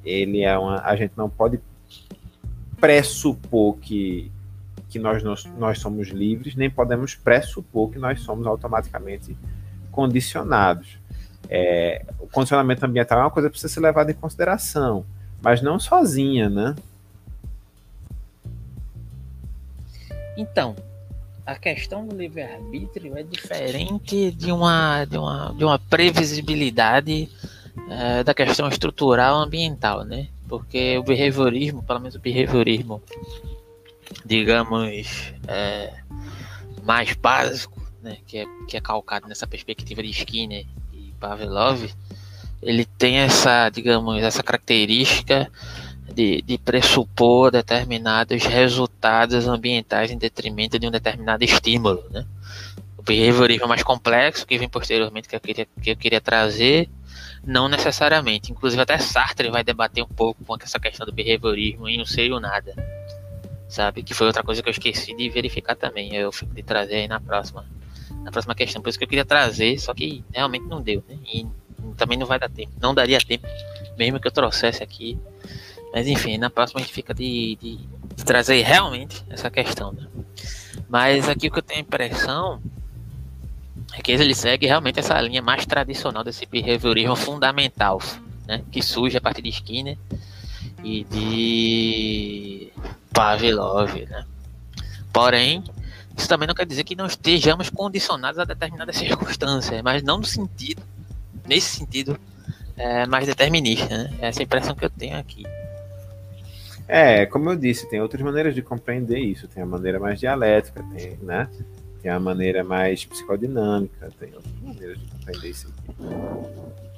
[0.04, 1.60] Ele é uma, a gente não pode
[2.80, 4.32] pressupor que,
[4.90, 9.36] que nós, nós, nós somos livres, nem podemos pressupor que nós somos automaticamente
[9.90, 10.98] condicionados.
[11.48, 15.04] É, o condicionamento ambiental é uma coisa que precisa ser levada em consideração,
[15.40, 16.74] mas não sozinha, né?
[20.36, 20.74] Então,
[21.46, 27.28] a questão do livre-arbítrio é diferente de uma, de uma, de uma previsibilidade
[27.88, 30.28] é, da questão estrutural ambiental, né?
[30.48, 33.02] Porque o behaviorismo, pelo menos o behaviorismo,
[34.24, 35.92] digamos, é,
[36.82, 41.90] mais básico, né, que, é, que é calcado nessa perspectiva de Skinner e Pavlov,
[42.62, 45.50] ele tem essa, digamos, essa característica
[46.14, 52.26] de, de pressupor determinados resultados ambientais em detrimento de um determinado estímulo, né?
[52.96, 56.90] O behaviorismo mais complexo, que vem posteriormente, que eu queria, que eu queria trazer,
[57.42, 58.52] não necessariamente.
[58.52, 62.30] Inclusive até Sartre vai debater um pouco com essa questão do behaviorismo em Não Sei
[62.30, 62.74] o Nada,
[63.70, 64.02] sabe?
[64.02, 67.08] Que foi outra coisa que eu esqueci de verificar também, eu fico de trazer aí
[67.08, 67.64] na próxima,
[68.22, 68.82] na próxima questão.
[68.82, 71.16] Por isso que eu queria trazer, só que realmente não deu, né?
[71.32, 71.46] E
[71.96, 73.46] também não vai dar tempo, não daria tempo,
[73.96, 75.18] mesmo que eu trouxesse aqui
[75.92, 77.76] mas enfim, na próxima a gente fica de, de,
[78.16, 79.92] de trazer realmente essa questão.
[79.92, 80.06] Né?
[80.88, 82.62] Mas aqui o que eu tenho a impressão
[83.94, 88.00] é que ele segue realmente essa linha mais tradicional desse behaviorismo fundamental,
[88.46, 88.62] né?
[88.70, 89.98] que surge a partir de Skinner
[90.84, 92.72] e de
[93.12, 93.94] Pavlov.
[93.94, 94.24] Né?
[95.12, 95.64] Porém,
[96.16, 100.24] isso também não quer dizer que não estejamos condicionados a determinadas circunstâncias, mas não no
[100.24, 100.82] sentido,
[101.46, 102.18] nesse sentido
[102.76, 103.88] é, mais determinista.
[103.88, 104.10] Né?
[104.20, 105.44] Essa é a impressão que eu tenho aqui.
[106.92, 109.46] É, como eu disse, tem outras maneiras de compreender isso.
[109.46, 111.48] Tem a maneira mais dialética, tem, né?
[112.02, 116.89] Tem a maneira mais psicodinâmica, tem outras maneiras de compreender isso aqui.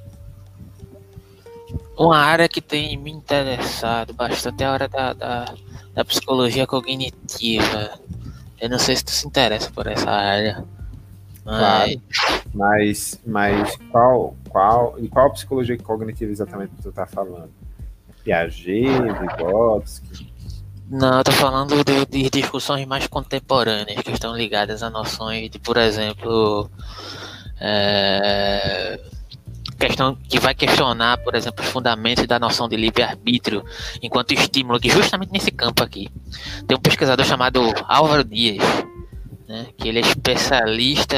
[1.97, 5.55] Uma área que tem me interessado bastante é a área da, da,
[5.95, 7.99] da psicologia cognitiva.
[8.61, 10.65] Eu não sei se tu se interessa por essa área.
[11.45, 11.59] Mas...
[11.59, 12.03] Claro.
[12.55, 17.51] Mas, mas qual, qual, e qual psicologia cognitiva exatamente tu tá falando?
[18.23, 18.87] Piaget,
[19.21, 20.33] Vygotsky?
[20.89, 25.59] Não, eu tô falando de, de, discussões mais contemporâneas que estão ligadas a noções de,
[25.59, 26.71] por exemplo,
[27.59, 29.01] é,
[29.87, 33.65] questão que vai questionar, por exemplo, os fundamentos da noção de livre-arbítrio
[34.01, 36.09] enquanto estímulo, que justamente nesse campo aqui.
[36.67, 38.63] Tem um pesquisador chamado Álvaro Dias,
[39.49, 41.17] né, que ele é especialista.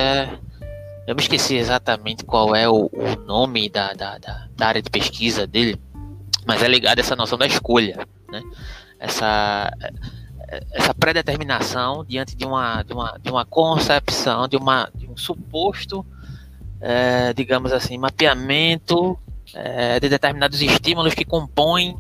[1.07, 4.89] Eu me esqueci exatamente qual é o, o nome da, da, da, da área de
[4.89, 5.79] pesquisa dele,
[6.47, 8.43] mas é ligado a essa noção da escolha, né?
[8.99, 9.71] Essa
[10.73, 16.07] essa predeterminação diante de uma, de uma, de uma concepção, de, uma, de um suposto,
[16.87, 19.19] é, digamos assim, mapeamento
[19.55, 21.97] é, de determinados estímulos que compõem,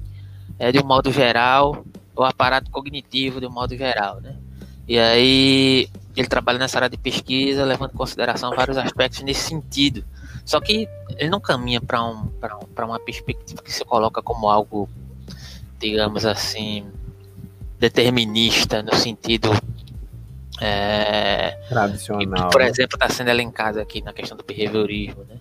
[0.59, 4.21] é, de um modo geral, o aparato cognitivo de um modo geral.
[4.21, 4.37] Né?
[4.87, 10.05] E aí ele trabalha nessa área de pesquisa, levando em consideração vários aspectos nesse sentido.
[10.45, 14.87] Só que ele não caminha para um, um, uma perspectiva que se coloca como algo,
[15.81, 16.85] digamos assim,
[17.79, 19.51] determinista, no sentido.
[20.65, 22.47] É, Tradicional.
[22.47, 22.69] Que, por né?
[22.69, 25.25] exemplo, está sendo elencado aqui na questão do behaviorismo.
[25.25, 25.37] Né?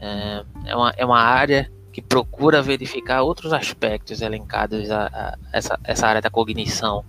[0.00, 5.78] É, é, uma, é uma área que procura verificar outros aspectos elencados a, a essa,
[5.84, 7.04] essa área da cognição,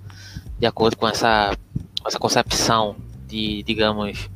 [0.60, 1.58] de acordo com essa,
[2.06, 2.96] essa concepção
[3.28, 4.30] de, digamos,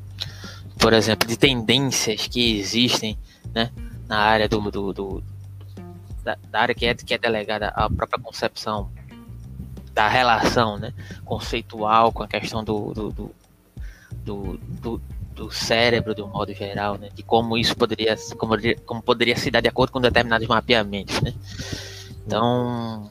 [0.80, 3.16] por exemplo, de tendências que existem
[3.54, 3.72] né,
[4.08, 5.24] na área do, do, do
[6.24, 8.90] da, da, área que é, que é delegada à própria concepção
[9.94, 10.92] da relação né,
[11.24, 13.36] conceitual com a questão do, do, do,
[14.26, 15.02] do, do,
[15.36, 19.52] do cérebro de um modo geral, né, de como isso poderia, como, como poderia se
[19.52, 21.22] dar de acordo com determinados mapeamentos.
[21.22, 21.34] Né.
[22.26, 23.10] Então,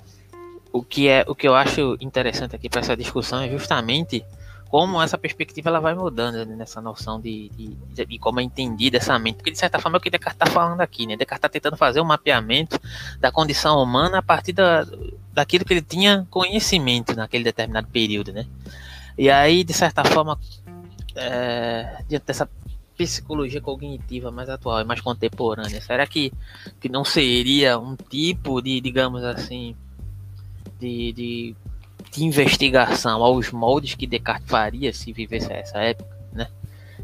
[0.72, 4.24] o que, é, o que eu acho interessante aqui para essa discussão é justamente
[4.72, 8.96] como essa perspectiva ela vai mudando né, nessa noção de, de, de, como é entendida
[8.96, 9.36] essa mente.
[9.36, 11.06] Porque, de certa forma, é o que Descartes está falando aqui.
[11.06, 11.14] Né?
[11.14, 12.80] Descartes está tentando fazer um mapeamento
[13.20, 14.86] da condição humana a partir da,
[15.30, 18.32] daquilo que ele tinha conhecimento naquele determinado período.
[18.32, 18.46] Né?
[19.18, 20.40] E aí, de certa forma,
[21.16, 22.48] é, diante dessa
[22.96, 26.32] psicologia cognitiva mais atual e mais contemporânea, será que,
[26.80, 29.76] que não seria um tipo de, digamos assim,
[30.80, 31.56] de, de
[32.12, 36.46] de investigação aos moldes que Descartes faria se vivesse essa época, né?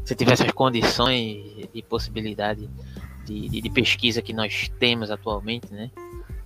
[0.05, 2.69] Se tivesse as condições e possibilidade
[3.25, 5.89] de, de, de, pesquisa que nós temos atualmente, né?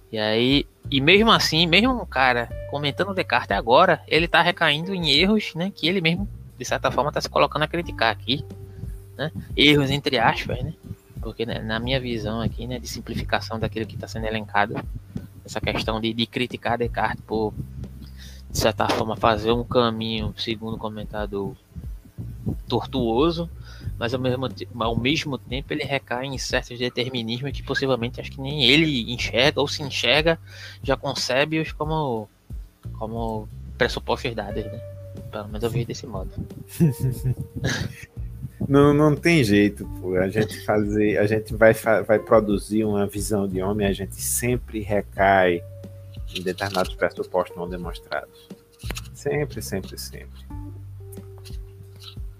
[0.10, 5.12] E aí, e mesmo assim, mesmo um cara comentando Descartes agora, ele está recaindo em
[5.12, 5.70] erros, né?
[5.76, 8.46] Que ele mesmo, de certa forma, está se colocando a criticar aqui,
[9.18, 9.30] né?
[9.58, 10.74] Erros entre aspas, né?
[11.22, 14.76] Porque né, na minha visão aqui, né, de simplificação daquilo que está sendo elencado,
[15.46, 17.54] essa questão de, de criticar Descartes por
[18.54, 21.56] de certa forma, fazer um caminho, segundo o comentador,
[22.68, 23.50] tortuoso,
[23.98, 24.48] mas ao mesmo,
[24.80, 29.60] ao mesmo tempo ele recai em certos determinismos que possivelmente acho que nem ele enxerga
[29.60, 30.40] ou se enxerga,
[30.84, 32.30] já concebe-os como,
[33.00, 34.80] como pressupostos dados, né?
[35.32, 36.30] Pelo menos eu vejo desse modo.
[38.66, 40.16] Não, não tem jeito, pô.
[40.16, 44.80] A gente fazer, a gente vai, vai produzir uma visão de homem, a gente sempre
[44.80, 45.62] recai
[46.36, 48.48] em determinados pressupostos não demonstrados.
[49.14, 50.46] Sempre, sempre, sempre.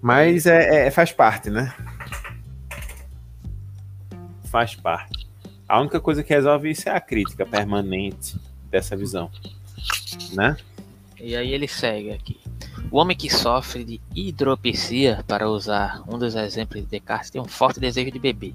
[0.00, 1.74] Mas é, é, faz parte, né?
[4.50, 5.26] Faz parte.
[5.66, 8.38] A única coisa que resolve isso é a crítica permanente
[8.70, 9.30] dessa visão,
[10.34, 10.56] né?
[11.18, 12.38] E aí ele segue aqui.
[12.90, 17.46] O homem que sofre de hidropisia, para usar um dos exemplos de Descartes, tem um
[17.46, 18.54] forte desejo de beber,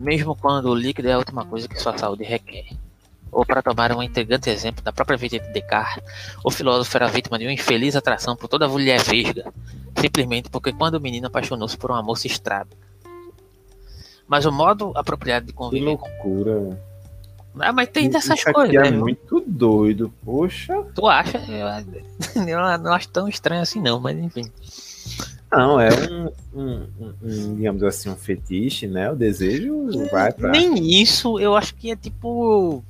[0.00, 2.68] mesmo quando o líquido é a última coisa que sua saúde requer.
[3.34, 6.04] Ou para tomar um intrigante exemplo da própria vida de Descartes,
[6.44, 9.52] o filósofo era vítima de uma infeliz atração por toda a mulher vesga,
[9.98, 12.76] simplesmente porque quando o menino apaixonou-se por uma moça estrábica.
[14.28, 15.80] Mas o modo apropriado de conviver.
[15.80, 16.78] Que loucura.
[17.58, 18.76] Ah, mas tem dessas Isso coisas.
[18.76, 18.96] Aqui é né?
[18.96, 20.82] muito doido, poxa.
[20.94, 21.38] Tu acha?
[21.38, 24.44] Eu, eu não acho tão estranho assim, não, mas enfim.
[25.50, 29.10] Não, é um, um, um, um, digamos assim, um fetiche, né?
[29.10, 30.50] O desejo vai pra.
[30.50, 32.82] Nem isso, eu acho que é tipo.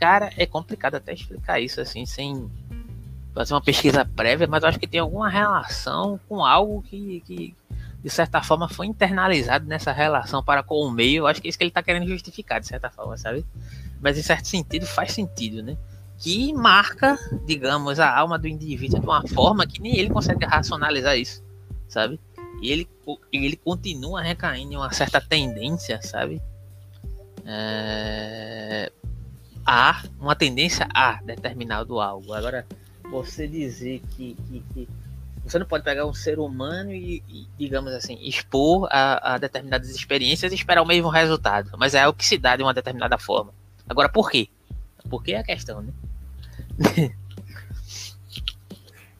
[0.00, 2.50] Cara, é complicado até explicar isso assim, sem
[3.34, 7.54] fazer uma pesquisa prévia, mas eu acho que tem alguma relação com algo que, que
[8.02, 11.22] de certa forma, foi internalizado nessa relação para com o meio.
[11.22, 13.44] Eu acho que é isso que ele está querendo justificar, de certa forma, sabe?
[14.00, 15.76] Mas em certo sentido faz sentido, né?
[16.18, 21.16] Que marca, digamos, a alma do indivíduo de uma forma que nem ele consegue racionalizar
[21.18, 21.42] isso,
[21.88, 22.18] sabe?
[22.62, 22.88] E ele,
[23.32, 26.40] ele continua recaindo em uma certa tendência, sabe?
[27.44, 28.90] É...
[29.72, 32.32] A, uma tendência a determinado algo.
[32.32, 32.66] Agora,
[33.08, 34.88] você dizer que, que, que
[35.44, 39.90] você não pode pegar um ser humano e, e digamos assim, expor a, a, determinadas
[39.90, 41.70] experiências e esperar o mesmo resultado.
[41.78, 43.52] Mas é o que se dá de uma determinada forma.
[43.88, 44.48] Agora, por quê?
[45.08, 45.92] Por que é a questão, né?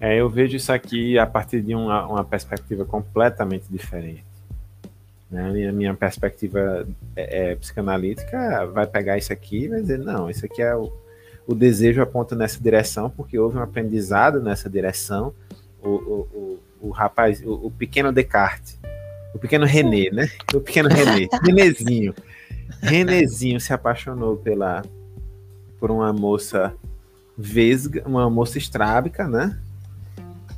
[0.00, 4.24] é, eu vejo isso aqui a partir de uma, uma perspectiva completamente diferente.
[5.30, 5.48] Né?
[5.48, 10.28] A minha, minha perspectiva é, é, psicanalítica vai pegar isso aqui e vai dizer, não,
[10.28, 10.92] isso aqui é o,
[11.46, 15.32] o desejo aponta nessa direção, porque houve um aprendizado nessa direção,
[15.82, 16.58] o, o, o,
[16.88, 18.78] o rapaz, o, o, pequeno Descartes,
[19.34, 20.28] o pequeno René, né?
[20.54, 22.14] O pequeno René, Renezinho.
[22.82, 24.82] Renezinho se apaixonou pela
[25.78, 26.74] por uma moça
[27.38, 29.58] vesga, uma moça estrábica, né?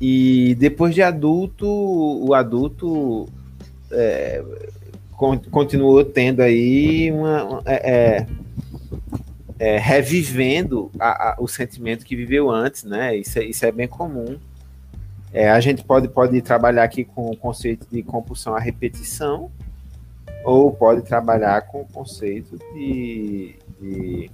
[0.01, 3.29] E depois de adulto, o adulto
[3.93, 4.43] é,
[5.51, 8.27] continuou tendo aí uma, é, é,
[9.59, 13.15] é, revivendo a, a, o sentimento que viveu antes, né?
[13.15, 14.37] Isso, é, isso é bem comum.
[15.31, 19.49] É, a gente pode, pode trabalhar aqui com o conceito de compulsão à repetição,
[20.43, 24.31] ou pode trabalhar com o conceito de, de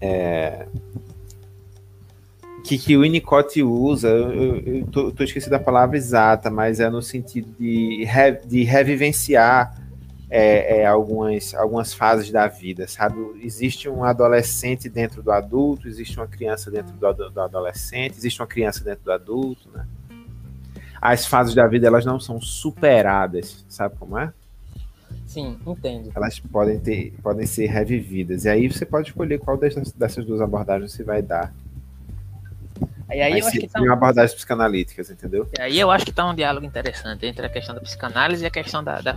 [0.00, 0.66] é,
[2.62, 7.54] que, que o Winnicott usa, eu estou esquecendo a palavra exata, mas é no sentido
[7.58, 9.74] de, re, de revivenciar
[10.30, 13.16] é, é, algumas, algumas fases da vida, sabe?
[13.42, 18.46] Existe um adolescente dentro do adulto, existe uma criança dentro do, do adolescente, existe uma
[18.46, 19.86] criança dentro do adulto, né?
[21.00, 24.32] As fases da vida, elas não são superadas, sabe como é?
[25.26, 26.10] Sim, entendo.
[26.14, 28.44] Elas podem, ter, podem ser revividas.
[28.44, 31.52] E aí você pode escolher qual dessas, dessas duas abordagens você vai dar.
[33.14, 33.92] E aí eu acho que tá um...
[33.92, 35.48] abordagens psicanalíticas, entendeu?
[35.58, 38.46] E aí eu acho que está um diálogo interessante entre a questão da psicanálise e
[38.46, 39.16] a questão da, da,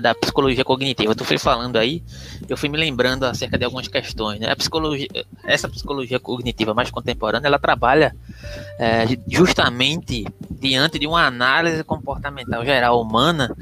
[0.00, 1.14] da, psicologia cognitiva.
[1.14, 2.02] Tu fui falando aí,
[2.48, 4.40] eu fui me lembrando acerca de algumas questões.
[4.40, 4.50] Né?
[4.50, 5.08] A psicologia,
[5.44, 8.14] essa psicologia cognitiva mais contemporânea, ela trabalha
[8.78, 13.56] é, justamente diante de uma análise comportamental geral humana,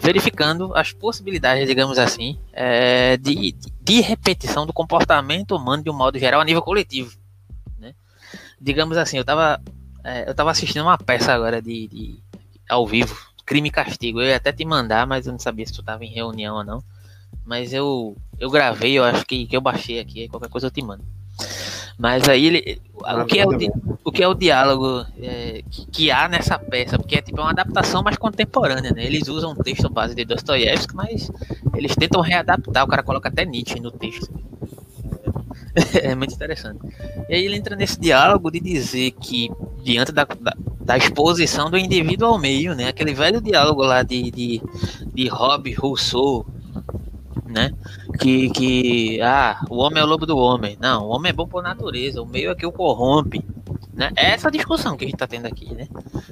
[0.00, 6.18] verificando as possibilidades, digamos assim, é, de, de repetição do comportamento humano de um modo
[6.18, 7.10] geral a nível coletivo
[8.66, 9.62] digamos assim, eu tava,
[10.02, 12.18] é, eu tava assistindo uma peça agora de, de,
[12.68, 14.20] ao vivo, Crime e Castigo.
[14.20, 16.64] Eu ia até te mandar, mas eu não sabia se tu tava em reunião ou
[16.64, 16.82] não.
[17.44, 20.82] Mas eu, eu gravei, eu acho que, que eu baixei aqui, qualquer coisa eu te
[20.82, 21.04] mando.
[21.96, 22.82] Mas aí ele.
[22.94, 23.50] O que é o,
[24.04, 26.98] o, que é o diálogo é, que, que, há nessa peça?
[26.98, 29.04] Porque é tipo uma adaptação mais contemporânea, né?
[29.04, 31.30] Eles usam um texto base de Dostoiévski, mas
[31.74, 34.28] eles tentam readaptar, o cara coloca até Nietzsche no texto.
[36.02, 36.80] é muito interessante.
[37.28, 39.50] E aí ele entra nesse diálogo de dizer que,
[39.82, 42.88] diante da, da, da, exposição do indivíduo ao meio, né?
[42.88, 44.62] Aquele velho diálogo lá de, de,
[45.12, 46.46] de Rob Rousseau,
[47.46, 47.72] né?
[48.18, 50.78] Que, que, ah, o homem é o lobo do homem.
[50.80, 53.44] Não, o homem é bom por natureza, o meio é que o corrompe.
[53.96, 54.12] Né?
[54.14, 55.88] É essa discussão que a gente está tendo aqui, né?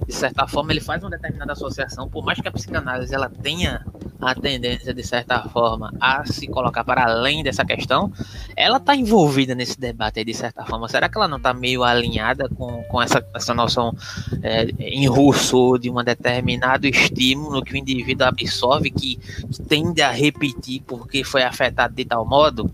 [0.07, 3.83] De certa forma, ele faz uma determinada associação, por mais que a psicanálise ela tenha
[4.21, 8.13] a tendência, de certa forma, a se colocar para além dessa questão,
[8.55, 10.89] ela está envolvida nesse debate aí, de certa forma.
[10.89, 13.97] Será que ela não está meio alinhada com, com essa, essa noção
[14.43, 20.11] é, em russo de um determinado estímulo que o indivíduo absorve, que, que tende a
[20.11, 22.71] repetir porque foi afetado de tal modo?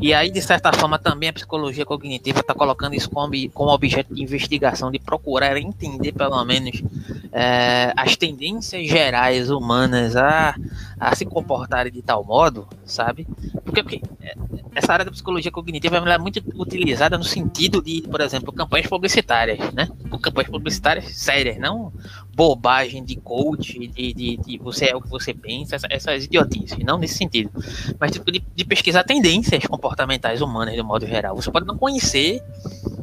[0.00, 4.14] E aí, de certa forma, também a psicologia cognitiva está colocando isso como, como objeto
[4.14, 6.82] de investigação, de procurar entender, pelo menos,
[7.32, 10.54] é, as tendências gerais humanas a,
[10.98, 13.26] a se comportarem de tal modo, sabe?
[13.64, 14.34] Porque, porque é,
[14.74, 19.72] essa área da psicologia cognitiva é muito utilizada no sentido de, por exemplo, campanhas publicitárias,
[19.72, 19.88] né?
[20.20, 21.92] Campanhas publicitárias sérias, não
[22.34, 26.98] bobagem de coach, de, de, de você é o que você pensa, essas, idiotices, não
[26.98, 27.50] nesse sentido.
[27.98, 31.36] Mas tipo de, de, pesquisar tendências comportamentais humanas de modo geral.
[31.36, 32.42] Você pode não conhecer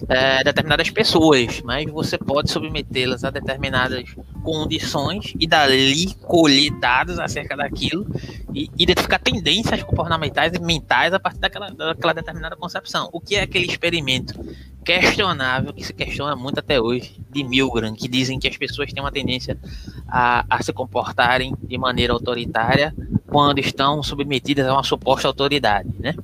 [0.10, 4.14] é, determinadas pessoas, mas você pode submetê-las a determinadas
[4.44, 8.06] condições e dali colher dados acerca daquilo
[8.54, 13.10] e identificar tendências comportamentais e mentais a partir daquela, daquela determinada concepção.
[13.14, 14.40] O que é aquele experimento
[14.84, 19.02] questionável que se questiona muito até hoje de Milgram, que dizem que as pessoas têm
[19.02, 19.58] uma tendência
[20.08, 22.94] a, a se comportarem de maneira autoritária
[23.28, 26.16] quando estão submetidas a uma suposta autoridade, né?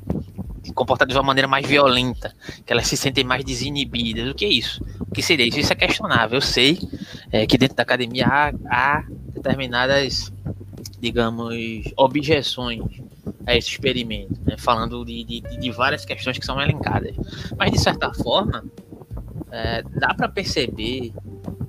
[0.64, 2.36] Se comportar de uma maneira mais violenta,
[2.66, 4.30] que elas se sentem mais desinibidas.
[4.30, 4.84] O que é isso?
[5.00, 5.60] O que seria isso?
[5.60, 6.38] Isso é questionável.
[6.38, 6.78] Eu sei
[7.32, 10.34] é, que dentro da academia há, há determinadas,
[11.00, 11.56] digamos,
[11.96, 12.82] objeções
[13.46, 14.56] a esse experimento, né?
[14.58, 17.16] falando de, de, de, várias questões que são elencadas.
[17.58, 18.64] Mas, de certa forma,
[19.52, 21.14] é, dá para perceber,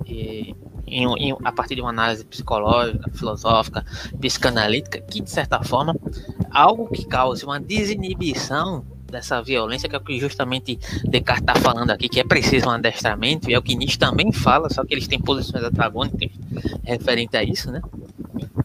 [0.06, 0.54] em,
[0.86, 3.84] em, a partir de uma análise psicológica, filosófica,
[4.20, 5.94] psicanalítica, que, de certa forma,
[6.50, 11.90] algo que cause uma desinibição dessa violência, que é o que justamente Descartes está falando
[11.90, 14.94] aqui, que é preciso um adestramento, e é o que Nietzsche também fala, só que
[14.94, 16.30] eles têm posições antagônicas
[16.84, 17.80] referente a isso, né?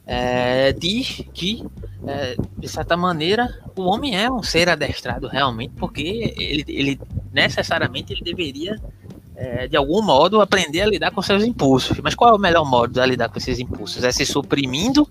[0.05, 1.65] É, diz que
[2.06, 6.99] é, de certa maneira, o homem é um ser adestrado realmente, porque ele, ele
[7.32, 8.80] necessariamente ele deveria,
[9.36, 11.97] é, de algum modo, aprender a lidar com seus impulsos.
[11.99, 14.04] Mas qual é o melhor modo de lidar com esses impulsos?
[14.04, 15.08] É se suprimindo,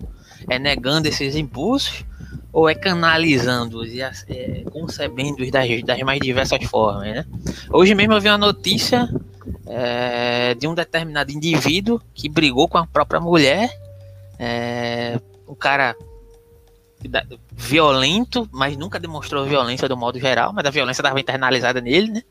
[0.49, 2.05] é negando esses impulsos,
[2.51, 7.25] ou é canalizando-os e é, concebendo-os das, das, mais diversas formas, né?
[7.71, 9.09] Hoje mesmo eu vi uma notícia
[9.65, 13.75] é, de um determinado indivíduo que brigou com a própria mulher.
[14.37, 15.19] É,
[15.63, 15.95] cara
[17.51, 22.21] violento, mas nunca demonstrou violência do modo geral, mas a violência estava internalizada nele, né?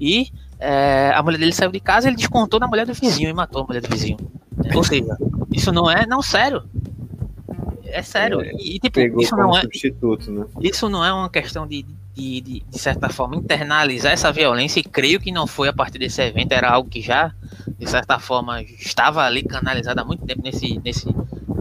[0.00, 0.28] E
[0.58, 3.62] é, a mulher dele saiu de casa, ele descontou na mulher do vizinho e matou
[3.62, 4.18] a mulher do vizinho.
[4.74, 5.16] Ou seja,
[5.52, 6.64] isso não é, não sério.
[7.84, 8.40] É sério.
[8.40, 10.44] É, e, tipo, isso não é né?
[10.60, 11.84] Isso não é uma questão de,
[12.14, 15.98] de, de, de, certa forma, internalizar essa violência, e creio que não foi a partir
[15.98, 17.32] desse evento, era algo que já,
[17.78, 21.06] de certa forma, estava ali canalizado há muito tempo nesse, nesse,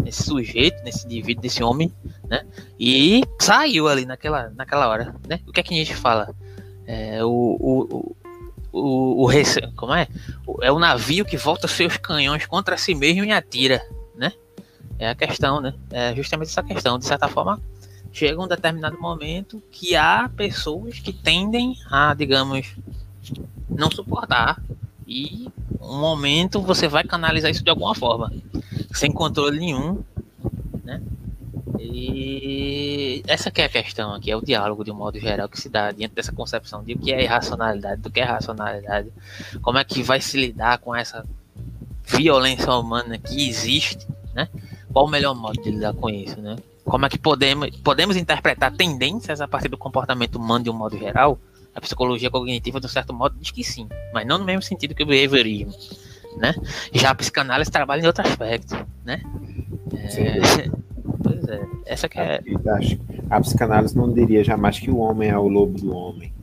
[0.04, 1.92] nesse sujeito, nesse indivíduo, desse homem,
[2.30, 2.46] né?
[2.80, 5.40] E saiu ali naquela, naquela hora, né?
[5.48, 6.34] O que é que a gente fala?
[6.86, 8.16] É, o, o,
[8.72, 9.30] o, o,
[9.76, 10.08] como é?
[10.62, 13.82] É o navio que volta seus canhões contra si mesmo e atira,
[14.16, 14.32] né?
[15.00, 15.74] É a questão, né?
[15.92, 16.98] É justamente essa questão.
[16.98, 17.62] De certa forma,
[18.12, 22.76] chega um determinado momento que há pessoas que tendem a, digamos,
[23.70, 24.62] não suportar.
[25.06, 25.48] E
[25.80, 28.32] um momento você vai canalizar isso de alguma forma,
[28.92, 30.04] sem controle nenhum,
[30.84, 31.02] né?
[31.80, 35.60] E essa que é a questão aqui, é o diálogo de um modo geral que
[35.60, 39.12] se dá diante dessa concepção de o que é irracionalidade, do que é racionalidade,
[39.62, 41.26] como é que vai se lidar com essa
[42.06, 44.48] violência humana que existe, né?
[44.92, 46.56] Qual o melhor modo de lidar com isso, né?
[46.86, 50.98] Como é que podemos, podemos interpretar tendências a partir do comportamento humano de um modo
[50.98, 51.38] geral?
[51.76, 54.96] A psicologia cognitiva, de um certo modo, diz que sim, mas não no mesmo sentido
[54.96, 55.72] que o behaviorismo,
[56.38, 56.56] né?
[56.94, 58.74] Já a psicanálise trabalha em outro aspecto,
[59.04, 59.22] né?
[59.94, 60.87] É,
[61.28, 62.42] pois é, essa que é...
[63.30, 66.34] A psicanálise não diria jamais que o homem é o lobo do homem,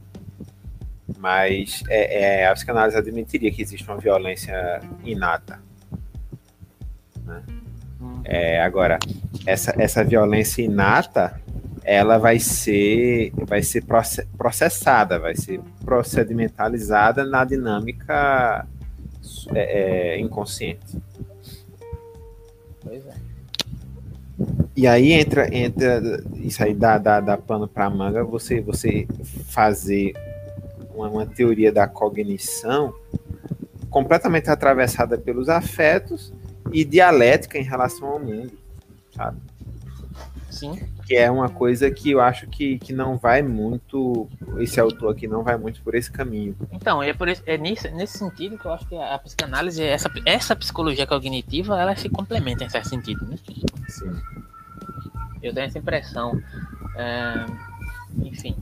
[1.19, 5.61] mas é, é, a psicanálise admitiria que existe uma violência inata,
[7.25, 7.43] né?
[8.25, 8.99] É, agora,
[9.47, 11.41] essa, essa violência inata,
[11.83, 13.85] ela vai ser, vai ser
[14.37, 18.67] processada, vai ser procedimentalizada na dinâmica
[19.55, 20.99] é, é, inconsciente.
[22.83, 23.24] Pois é.
[24.77, 26.03] E aí entra, entra
[26.35, 29.07] isso aí dá, dá, dá pano para manga, você, você
[29.47, 30.13] fazer
[30.93, 32.93] uma, uma teoria da cognição
[33.89, 36.33] completamente atravessada pelos afetos
[36.73, 38.53] e dialética em relação ao mundo,
[39.15, 39.39] sabe?
[40.51, 40.81] Sim.
[41.07, 44.29] Que é uma coisa que eu acho que, que não vai muito.
[44.59, 46.57] Esse autor aqui não vai muito por esse caminho.
[46.73, 50.11] Então, é, por esse, é nesse, nesse sentido que eu acho que a psicanálise, essa,
[50.25, 53.37] essa psicologia cognitiva, ela se complementa em certo sentido, né?
[53.89, 54.13] Sim.
[55.43, 56.41] Eu tenho essa impressão.
[56.97, 57.47] É,
[58.19, 58.57] enfim.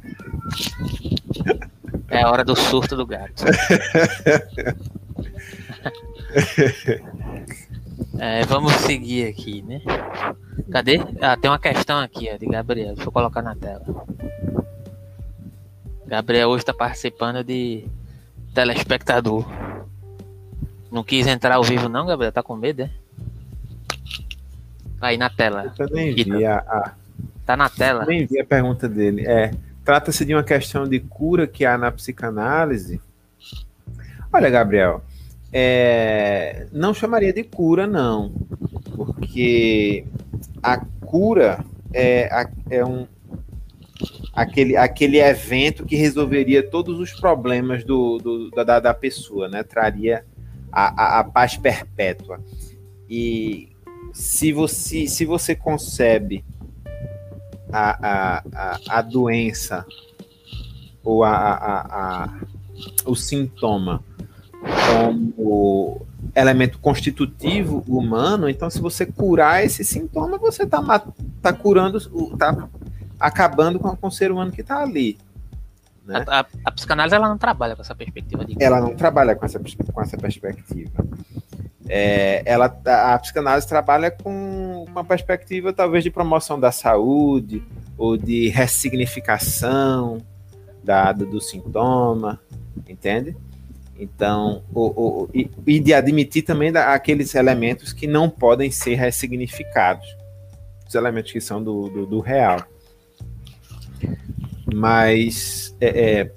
[2.09, 3.45] É a hora do surto do gato.
[8.19, 9.81] É, vamos seguir aqui, né?
[10.71, 11.01] Cadê?
[11.21, 12.95] Ah, tem uma questão aqui, ó, de Gabriel.
[12.95, 13.85] Deixa eu colocar na tela.
[16.07, 17.85] Gabriel hoje está participando de
[18.55, 19.45] telespectador.
[20.91, 22.33] Não quis entrar ao vivo, não, Gabriel?
[22.33, 22.91] Tá com medo, é?
[25.03, 25.75] Aí na tela.
[25.79, 26.93] Eu nem vi a, a,
[27.45, 28.05] Tá na tela.
[28.07, 29.27] nem vi a pergunta dele.
[29.27, 29.51] É,
[29.85, 33.01] trata-se de uma questão de cura que há na psicanálise.
[34.33, 35.03] Olha, Gabriel,
[35.53, 38.33] é, não chamaria de cura, não,
[38.97, 40.05] porque
[40.63, 41.59] a cura
[41.93, 43.07] é, é um
[44.33, 49.63] aquele, aquele evento que resolveria todos os problemas do, do- da, da pessoa, né?
[49.63, 50.25] Traria
[50.71, 52.41] a, a, a paz perpétua.
[53.11, 53.69] E
[54.13, 56.45] se você, se você concebe
[57.73, 59.87] a, a, a, a doença
[61.03, 61.81] ou a, a,
[62.25, 62.41] a-
[63.07, 64.03] o sintoma
[64.97, 70.81] como elemento constitutivo humano, então se você curar esse sintoma, você está
[71.41, 72.69] tá curando, está
[73.19, 75.19] acabando com, com o ser humano que está ali.
[76.05, 76.25] né?
[76.29, 79.45] A, a- a psicanálise ela não trabalha com essa perspectiva de ela não trabalha com
[79.45, 81.05] essa, com essa perspectiva.
[81.95, 87.63] É, ela, a, psicanálise trabalha com uma perspectiva talvez de promoção da saúde
[87.99, 90.17] ou de ressignificação
[90.83, 92.41] da, do, do sintoma,
[92.89, 93.37] entende?
[94.01, 94.87] Então, o,
[95.25, 100.07] o- e, e de admitir também da- aqueles elementos que não podem ser ressignificados,
[100.89, 102.65] os elementos que são do, do, do real.
[104.75, 106.33] Mas é, é,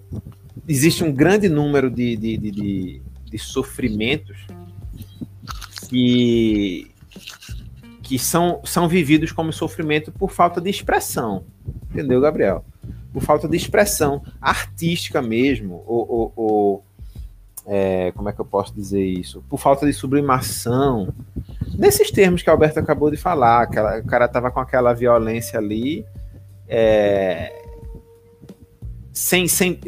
[0.67, 4.45] existe um grande número de, de, de, de, de sofrimentos
[5.95, 6.91] que,
[8.03, 11.45] que são, são vividos como sofrimento por falta de expressão.
[11.89, 12.65] Entendeu, Gabriel?
[13.13, 16.83] Por falta de expressão artística mesmo, ou, ou- ou,
[17.65, 19.41] é, como é que eu posso dizer isso?
[19.49, 21.13] Por falta de sublimação.
[21.77, 26.05] Nesses termos que Alberto acabou de falar, aquela, o cara tava com aquela violência ali,
[26.67, 27.53] é,
[29.13, 29.79] sem, sem,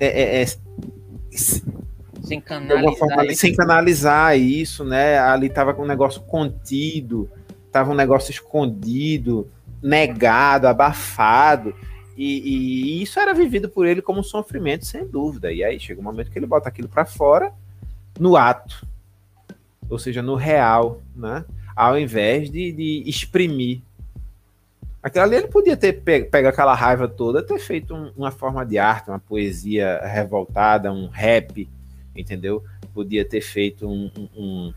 [0.00, 0.46] é, é, é,
[2.22, 3.40] sem forma, canalizar ali, isso.
[3.40, 5.18] sem canalizar isso, né?
[5.18, 7.28] Ali tava com um negócio contido,
[7.70, 9.50] tava um negócio escondido,
[9.82, 11.74] negado, abafado.
[12.16, 12.38] E,
[12.98, 15.52] e isso era vivido por ele como um sofrimento, sem dúvida.
[15.52, 17.52] E aí chega um momento que ele bota aquilo para fora
[18.20, 18.86] no ato,
[19.88, 21.44] ou seja, no real, né?
[21.74, 23.80] Ao invés de, de exprimir.
[25.02, 28.64] Aquilo ali ele podia ter pe- pego aquela raiva toda, ter feito um- uma forma
[28.64, 31.68] de arte, uma poesia revoltada, um rap,
[32.14, 32.62] entendeu?
[32.94, 34.74] Podia ter feito um, um- um-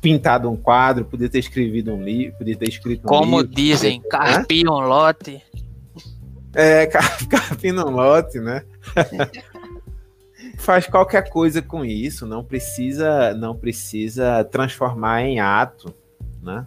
[0.00, 4.00] pintado um quadro, podia ter escrevido um livro, podia ter escrito um Como livro, dizem,
[4.00, 5.42] carpia um lote.
[6.54, 8.64] É, ca- capina um lote, né?
[10.58, 15.94] Faz qualquer coisa com isso, não precisa, não precisa transformar em ato,
[16.42, 16.66] né?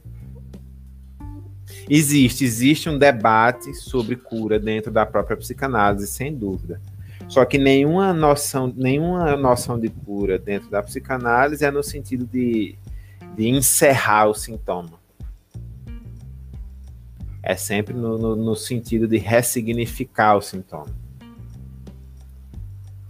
[1.90, 6.82] Existe, existe um debate sobre cura dentro da própria psicanálise, sem dúvida.
[7.34, 12.78] Só que nenhuma noção, nenhuma noção de cura dentro da psicanálise é no sentido de,
[13.36, 15.02] de encerrar o sintoma.
[17.42, 20.96] É sempre no, no, no sentido de ressignificar o sintoma.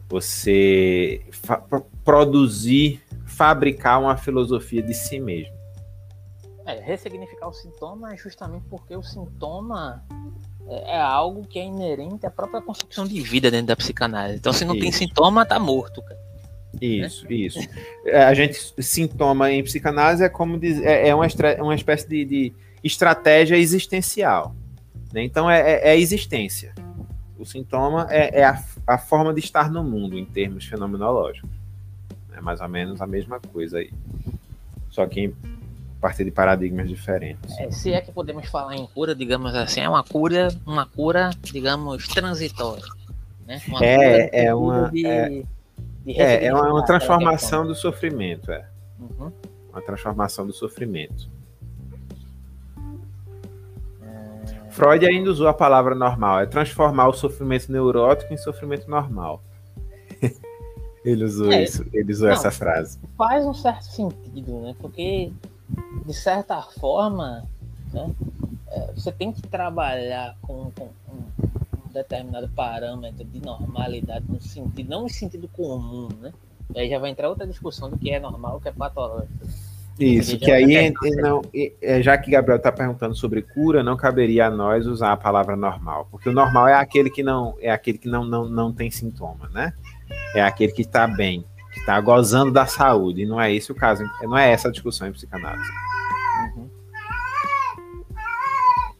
[0.07, 5.53] Você fa- pro- produzir, fabricar uma filosofia de si mesmo.
[6.65, 10.01] É, ressignificar o sintoma é justamente porque o sintoma
[10.87, 14.37] é, algo que é inerente à própria construção de vida dentro da psicanálise.
[14.37, 14.99] Então, se não tem Isso.
[14.99, 16.19] sintoma, tá morto, cara.
[16.81, 17.59] Isso, isso.
[18.05, 21.27] É, A gente, sintoma em psicanálise é como diz, é, é uma,
[21.59, 22.53] uma espécie de, de
[22.83, 24.55] estratégia existencial.
[25.13, 25.23] né?
[25.23, 26.73] Então é, é, é existência.
[27.37, 31.49] O sintoma é, é a, a forma de estar no mundo em termos fenomenológicos.
[32.35, 33.91] É mais ou menos a mesma coisa aí.
[34.89, 35.33] Só que
[36.03, 37.57] partir de paradigmas diferentes.
[37.57, 41.29] É, se é que podemos falar em cura, digamos assim, é uma cura, uma cura,
[41.41, 42.83] digamos, transitória.
[43.47, 43.61] Né?
[43.69, 43.95] Uma É,
[44.27, 45.29] cura é uma- de- é-
[46.05, 48.67] de É, é uma, transformação do sofrimento, é.
[48.99, 49.31] Uhum.
[49.71, 51.29] Uma transformação do sofrimento.
[54.71, 59.41] Freud ainda usou a palavra normal, é transformar o sofrimento neurótico em sofrimento normal.
[61.05, 61.63] ele usou É.
[61.63, 62.33] isso, ele usou Não.
[62.35, 62.99] essa frase.
[63.17, 64.75] faz um certo sentido, né?
[64.81, 65.31] Porque,
[66.05, 67.45] de certa forma,
[67.93, 68.11] né,
[68.71, 71.23] é, você tem que trabalhar com, com um,
[71.93, 76.33] determinado parâmetro de normalidade no sentido, não no sentido comum, né?
[76.75, 79.31] Aí já vai entrar outra discussão do que é normal, o que é patológico.
[79.99, 83.83] Isso, que aí, tá en- não, e- é, já que Gabriel está perguntando sobre cura,
[83.83, 87.55] não caberia a nós usar a palavra normal, porque o normal é aquele que não
[87.61, 89.71] é aquele que não, não, não tem sintoma, né?
[90.33, 91.45] É aquele que está bem,
[91.83, 95.07] está gozando da saúde, e não é esse o caso, não é essa a discussão
[95.07, 95.69] em psicanálise.
[96.55, 96.69] Uhum.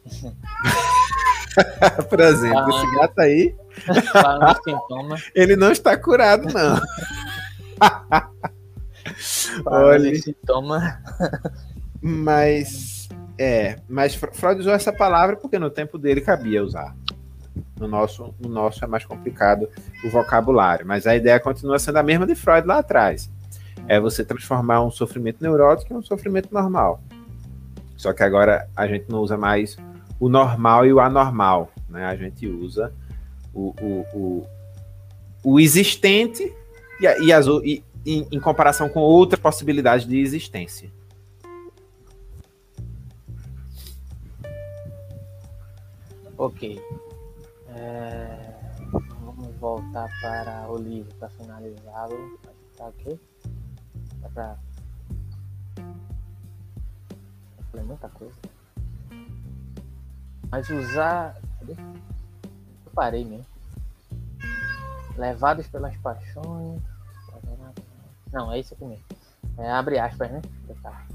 [2.10, 3.56] Por exemplo, esse gato aí,
[3.88, 6.80] de sintoma, ele não está curado, não.
[9.66, 10.12] Olha,
[10.46, 11.02] toma.
[12.02, 13.08] mas
[13.38, 16.94] é, mas Freud usou essa palavra porque no tempo dele cabia usar.
[17.84, 19.68] No nosso, no nosso é mais complicado
[20.06, 23.30] o vocabulário, mas a ideia continua sendo a mesma de Freud lá atrás.
[23.90, 27.04] É você transformar um sofrimento neurótico em um sofrimento normal.
[27.98, 29.76] Só que agora a gente não usa mais
[30.18, 32.06] o normal e o anormal, né?
[32.06, 32.94] A gente usa
[33.54, 34.48] o, o, o,
[35.44, 36.56] o existente
[37.02, 40.90] e, e, as, e em, em comparação com outras possibilidades de existência.
[46.38, 46.82] Ok.
[47.76, 48.54] É,
[48.92, 52.40] vamos voltar para o livro para finalizá-lo.
[52.78, 53.20] Tá ok?
[54.22, 54.58] Dá pra.
[57.58, 58.36] Eu falei muita coisa.
[60.52, 61.36] Mas usar.
[61.60, 61.74] Cadê?
[61.74, 63.46] Eu parei mesmo.
[65.18, 66.82] Levados pelas paixões.
[68.32, 69.06] Não, é isso aqui mesmo.
[69.58, 70.42] É, abre aspas, né?
[70.82, 71.06] Tá.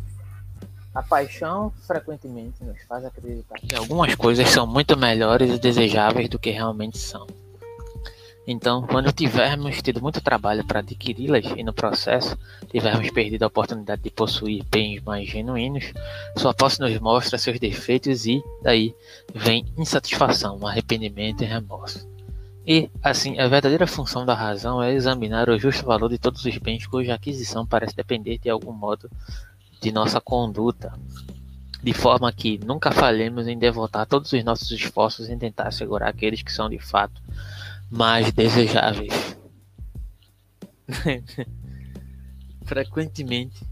[0.94, 6.38] A paixão frequentemente nos faz acreditar que algumas coisas são muito melhores e desejáveis do
[6.38, 7.26] que realmente são.
[8.50, 12.34] Então, quando tivermos tido muito trabalho para adquiri-las e no processo
[12.70, 15.92] tivermos perdido a oportunidade de possuir bens mais genuínos,
[16.34, 18.94] sua posse nos mostra seus defeitos e, daí,
[19.34, 22.08] vem insatisfação, arrependimento e remorso.
[22.66, 26.56] E, assim, a verdadeira função da razão é examinar o justo valor de todos os
[26.56, 29.10] bens cuja aquisição parece depender de algum modo
[29.80, 30.92] de nossa conduta,
[31.82, 36.42] de forma que nunca falhemos em devotar todos os nossos esforços em tentar assegurar aqueles
[36.42, 37.20] que são de fato
[37.90, 39.36] mais desejáveis.
[42.64, 43.62] Frequentemente,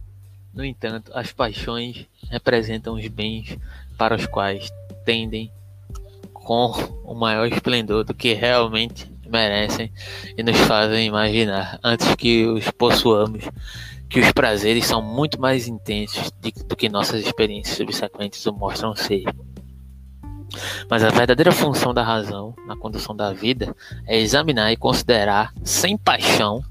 [0.55, 3.59] no entanto, as paixões representam os bens
[3.99, 4.71] para os quais
[5.05, 5.53] tendem
[6.33, 6.73] com
[7.05, 9.93] o maior esplendor do que realmente merecem
[10.37, 13.45] e nos fazem imaginar antes que os possuamos
[14.09, 16.31] que os prazeres são muito mais intensos
[16.69, 19.25] do que nossas experiências subsequentes o mostram ser.
[20.89, 23.75] Mas a verdadeira função da razão na condução da vida
[24.07, 26.63] é examinar e considerar sem paixão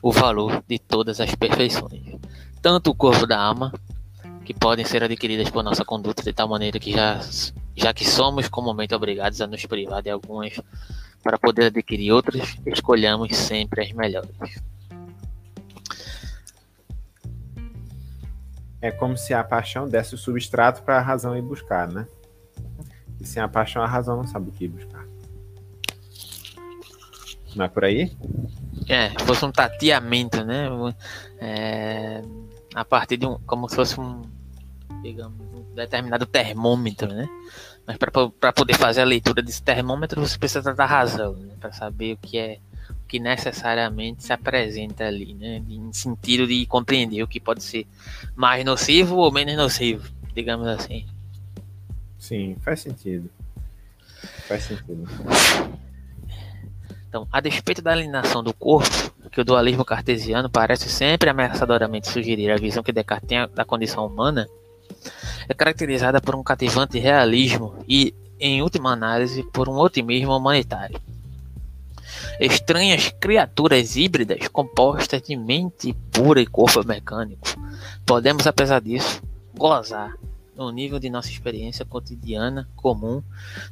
[0.00, 2.16] o valor de todas as perfeições,
[2.62, 3.72] tanto o corpo da alma,
[4.44, 7.18] que podem ser adquiridas por nossa conduta de tal maneira que já,
[7.74, 10.60] já que somos comumente obrigados a nos privar de algumas
[11.24, 14.30] para poder adquirir outras, escolhamos sempre as melhores.
[18.80, 22.06] É como se a paixão desse o substrato para a razão ir buscar, né?
[23.20, 25.06] E sem a paixão, a razão não sabe o que ir buscar.
[27.54, 28.14] Não é por aí?
[28.86, 30.68] É, fosse um tateamento, né?
[31.40, 32.22] É,
[32.74, 33.38] a partir de um.
[33.46, 34.22] Como se fosse um.
[35.02, 37.28] Digamos, um determinado termômetro, né?
[37.86, 41.54] Mas para poder fazer a leitura desse termômetro, você precisa da razão, né?
[41.58, 42.58] Para saber o que é
[43.06, 45.62] que necessariamente se apresenta ali, né?
[45.68, 47.86] Em sentido de compreender o que pode ser
[48.34, 51.06] mais nocivo ou menos nocivo, digamos assim.
[52.18, 53.30] Sim, faz sentido.
[54.48, 55.06] Faz sentido.
[57.08, 62.50] Então, a despeito da alienação do corpo, que o dualismo cartesiano parece sempre ameaçadoramente sugerir
[62.50, 64.48] a visão que Descartes tem da condição humana,
[65.48, 71.00] é caracterizada por um cativante realismo e, em última análise, por um otimismo humanitário
[72.40, 77.46] estranhas criaturas híbridas compostas de mente pura e corpo mecânico.
[78.04, 79.22] Podemos, apesar disso,
[79.54, 80.14] gozar
[80.56, 83.22] no nível de nossa experiência cotidiana comum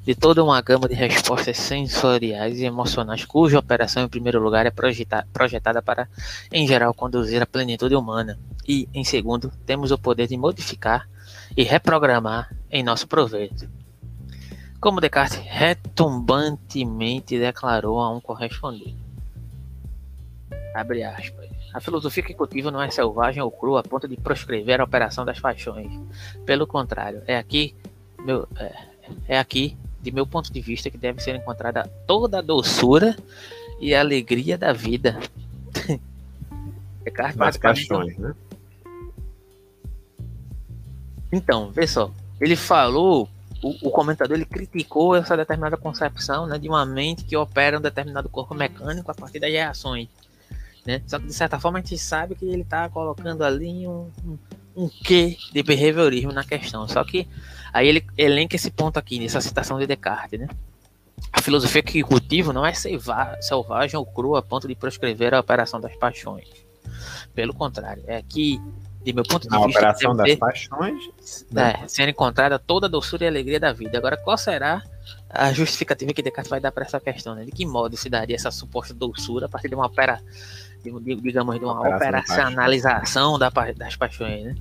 [0.05, 4.71] de toda uma gama de respostas sensoriais e emocionais cuja operação em primeiro lugar é
[4.71, 6.09] projetada para
[6.53, 8.39] em geral conduzir à plenitude humana
[8.69, 11.09] e em segundo temos o poder de modificar
[11.57, 13.67] e reprogramar em nosso proveito
[14.85, 18.99] como Descartes retumbantemente declarou a um correspondente.
[20.75, 21.49] Abre aspas.
[21.73, 25.25] A filosofia que cultiva não é selvagem ou crua a ponto de proscrever a operação
[25.25, 25.91] das paixões.
[26.45, 27.75] Pelo contrário, é aqui,
[28.27, 28.75] meu, é,
[29.27, 33.17] é aqui, de meu ponto de vista, que deve ser encontrada toda a doçura
[33.81, 35.19] e a alegria da vida.
[37.03, 38.35] Descartes das paixões, né?
[41.33, 43.31] Então, vê só, ele falou
[43.63, 47.81] o, o, comentador ele criticou essa determinada concepção né, de uma mente que opera um
[47.81, 50.09] determinado corpo mecânico a partir das reações.
[50.85, 51.03] Né?
[51.07, 54.39] Só que de certa forma a gente sabe que ele está colocando ali um, um,
[54.77, 56.87] um quê de behaviorismo na questão.
[56.89, 57.27] Só que
[57.73, 60.39] aí ele elenca esse ponto aqui nessa citação de Descartes.
[60.39, 60.49] Né?
[61.33, 65.81] A filosofia que cultivo não é selvagem ou crua a ponto de proscrever a operação
[65.81, 66.49] das paixões.
[67.35, 68.61] Pelo contrário, é que
[69.05, 69.79] de meu ponto de a vista.
[69.79, 71.05] operação das ter, paixões.
[71.53, 71.75] Né?
[71.83, 73.99] É, sendo encontrada toda a doçura e alegria da vida.
[73.99, 74.83] Agora, qual será
[75.29, 77.35] a justificativa que Descartes vai dar para essa questão?
[77.35, 77.45] Né?
[77.45, 80.21] De que modo se daria essa suposta doçura a partir de uma opera
[81.23, 84.55] digamos, de uma operacionalização da, das paixões, né?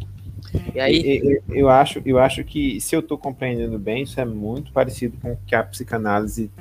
[0.74, 1.42] E aí...
[1.48, 5.18] Eu, eu, acho, eu acho que, se eu estou compreendendo bem, isso é muito parecido
[5.22, 6.52] com o que a psicanálise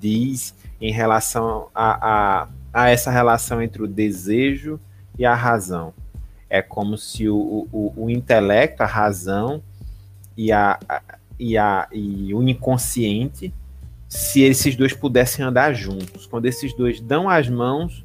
[0.00, 4.80] diz em relação a, a, a essa relação entre o desejo
[5.18, 5.92] e a razão.
[6.48, 9.62] É como se o, o, o intelecto, a razão
[10.36, 10.78] e, a,
[11.38, 13.52] e, a, e o inconsciente,
[14.08, 16.26] se esses dois pudessem andar juntos.
[16.26, 18.04] Quando esses dois dão as mãos,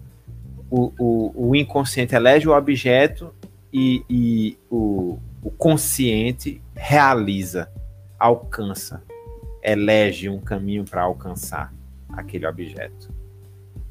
[0.70, 3.34] o, o, o inconsciente elege o objeto
[3.72, 7.70] e, e o, o consciente realiza,
[8.18, 9.04] alcança,
[9.64, 11.74] elege um caminho para alcançar
[12.10, 13.10] aquele objeto.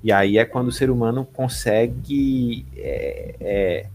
[0.02, 3.86] E aí é quando o ser humano consegue é, é,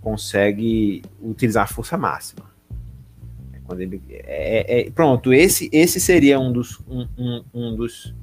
[0.00, 2.44] consegue utilizar a força máxima.
[3.52, 8.14] É quando ele é, é, pronto, esse esse seria um dos um, um, um dos,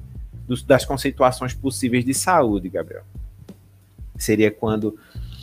[0.46, 3.04] dos, das conceituações possíveis de saúde, Gabriel.
[4.16, 4.98] Seria quando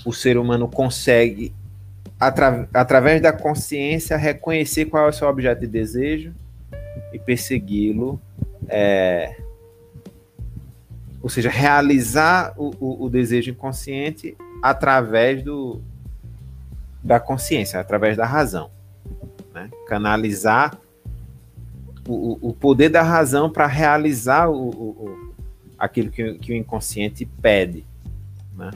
[0.05, 1.53] o ser humano consegue
[2.19, 6.33] atra, através da consciência reconhecer qual é o seu objeto de desejo
[7.13, 8.19] e persegui-lo
[8.67, 9.37] é,
[11.21, 15.81] ou seja, realizar o, o, o desejo inconsciente através do,
[17.05, 18.71] da consciência, através da razão.
[19.53, 19.69] Né?
[19.87, 20.75] Canalizar
[22.07, 25.33] o, o poder da razão para realizar o, o,
[25.77, 27.85] aquilo que, que o inconsciente pede.
[28.55, 28.71] Né?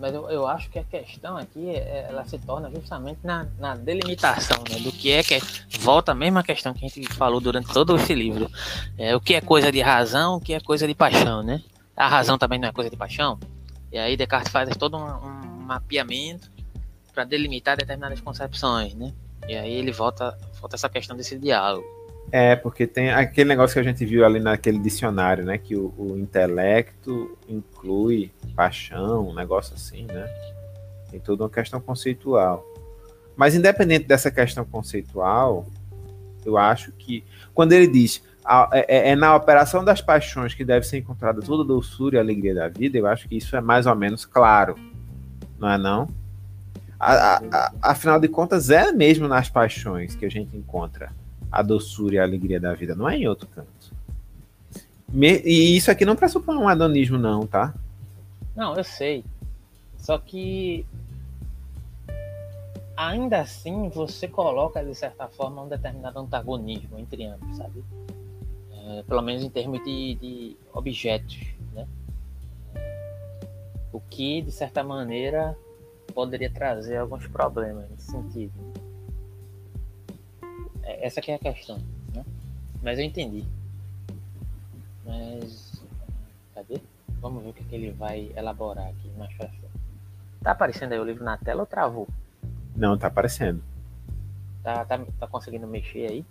[0.00, 3.74] mas eu, eu acho que a questão aqui é, ela se torna justamente na, na
[3.74, 5.40] delimitação né, do que é que é,
[5.80, 8.48] volta a mesma questão que a gente falou durante todo esse livro
[8.96, 11.60] é o que é coisa de razão o que é coisa de paixão né
[11.96, 13.40] a razão também não é coisa de paixão
[13.90, 16.48] e aí Descartes faz todo um, um mapeamento
[17.18, 19.12] para delimitar determinadas concepções né
[19.48, 21.84] e aí ele volta volta essa questão desse diálogo
[22.30, 25.56] é, porque tem aquele negócio que a gente viu ali naquele dicionário, né?
[25.56, 30.26] Que o, o intelecto inclui paixão, um negócio assim, né?
[31.10, 32.62] Tem toda uma questão conceitual.
[33.34, 35.66] Mas independente dessa questão conceitual,
[36.44, 38.22] eu acho que quando ele diz
[38.72, 42.18] é, é, é, na operação das paixões que deve ser encontrada toda a doçura e
[42.18, 44.74] a alegria da vida, eu acho que isso é mais ou menos claro,
[45.58, 46.08] não é não?
[46.98, 51.12] A, a, afinal de contas, é mesmo nas paixões que a gente encontra
[51.50, 53.96] a doçura e a alegria da vida, não é em outro canto.
[55.08, 57.74] Me, e isso aqui não pressupõe um hedonismo, não, tá?
[58.54, 59.24] Não, eu sei.
[59.96, 60.84] Só que
[62.96, 67.84] ainda assim você coloca de certa forma um determinado antagonismo entre ambos, sabe?
[68.72, 71.38] É, pelo menos em termos de, de objetos,
[71.72, 71.86] né?
[73.92, 75.56] O que de certa maneira
[76.18, 78.52] poderia trazer alguns problemas nesse sentido.
[80.82, 81.78] É, essa que é a questão,
[82.12, 82.24] né?
[82.82, 83.44] Mas eu entendi.
[85.06, 85.80] Mas
[86.52, 86.80] cadê?
[87.20, 89.68] Vamos ver o que, que ele vai elaborar aqui mais pra frente.
[90.42, 92.08] Tá aparecendo aí o livro na tela ou travou?
[92.74, 93.62] Não, tá aparecendo.
[94.64, 96.26] Tá, tá, tá conseguindo mexer aí?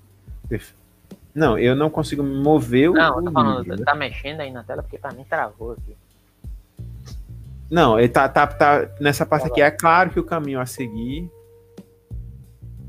[1.34, 2.94] Não, eu não consigo mover o.
[2.94, 4.00] Não, tô falando, livro, tá né?
[4.00, 5.96] mexendo aí na tela porque pra mim travou aqui.
[7.70, 9.62] Não, ele tá, tá, tá nessa parte tá aqui.
[9.62, 11.30] É claro que o caminho a seguir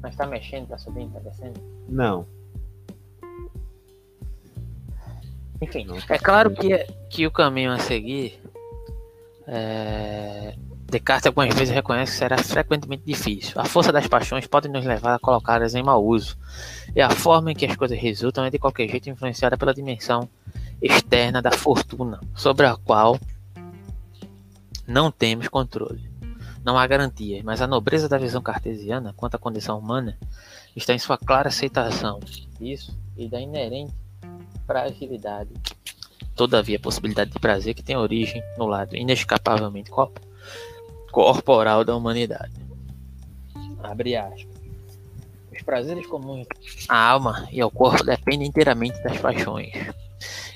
[0.00, 1.60] mas tá mexendo, tá subindo, tá descendo?
[1.88, 2.26] Não.
[5.60, 8.40] Enfim, não, tá é claro que, que o caminho a seguir.
[9.46, 10.54] É...
[10.90, 13.60] Descartes algumas vezes reconhece que será frequentemente difícil.
[13.60, 16.38] A força das paixões pode nos levar a colocá-las em mau uso.
[16.96, 20.28] E a forma em que as coisas resultam é de qualquer jeito influenciada pela dimensão
[20.80, 23.18] externa da fortuna, sobre a qual
[24.88, 26.10] não temos controle.
[26.64, 30.18] Não há garantias, mas a nobreza da visão cartesiana quanto à condição humana
[30.74, 32.18] está em sua clara aceitação
[32.58, 33.92] disso e da inerente
[34.66, 35.50] fragilidade.
[36.34, 39.90] Todavia, a possibilidade de prazer que tem origem no lado inescapavelmente
[41.12, 42.54] corporal da humanidade.
[43.82, 44.58] Abre aspas.
[45.52, 46.46] Os prazeres comuns
[46.88, 49.72] à alma e ao corpo dependem inteiramente das paixões.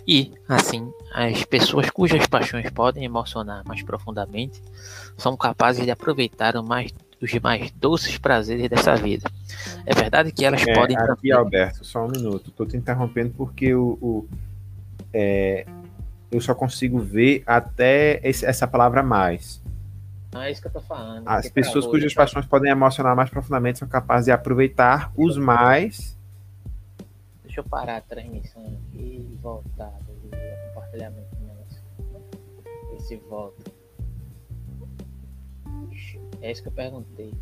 [0.07, 4.61] E, assim, as pessoas cujas paixões podem emocionar mais profundamente
[5.17, 9.31] são capazes de aproveitar mais, os mais doces prazeres dessa vida.
[9.87, 10.97] É verdade que elas é, podem.
[10.97, 11.31] Aqui.
[11.31, 12.51] Alberto, só um minuto.
[12.51, 14.29] Estou te interrompendo porque o, o
[15.13, 15.67] é,
[16.31, 19.63] eu só consigo ver até esse, essa palavra mais.
[20.33, 21.29] Não é isso que eu tô falando.
[21.29, 26.17] As pessoas cujas paixões podem emocionar mais profundamente são capazes de aproveitar os mais
[27.53, 30.15] Deixa eu parar a transmissão aqui e voltar do
[30.69, 31.37] compartilhamento
[32.91, 33.71] Ver se volta.
[36.41, 37.35] É isso que eu perguntei.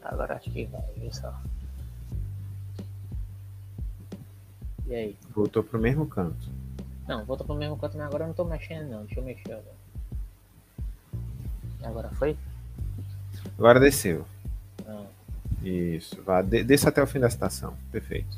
[0.00, 1.34] agora acho que vai, viu só.
[4.86, 5.18] E aí?
[5.34, 6.57] Voltou pro mesmo canto.
[7.08, 9.04] Não, voltou pro mesmo canto, mas agora eu não tô mexendo não.
[9.06, 9.78] Deixa eu mexer agora.
[11.82, 12.36] Agora foi?
[13.56, 14.26] Agora desceu.
[14.86, 15.06] Não.
[15.62, 16.22] Isso.
[16.22, 17.74] Vá, de, desça até o fim da citação.
[17.90, 18.36] Perfeito.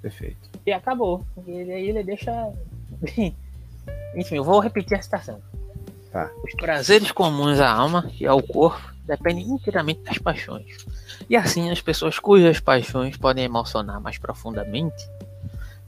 [0.00, 0.48] Perfeito.
[0.64, 1.26] E acabou.
[1.44, 2.30] E aí ele deixa.
[4.14, 5.42] Enfim, eu vou repetir a citação.
[6.12, 6.30] Tá.
[6.44, 10.86] Os prazeres comuns à alma e ao corpo dependem inteiramente das paixões.
[11.28, 15.08] E assim, as pessoas cujas paixões podem emocionar mais profundamente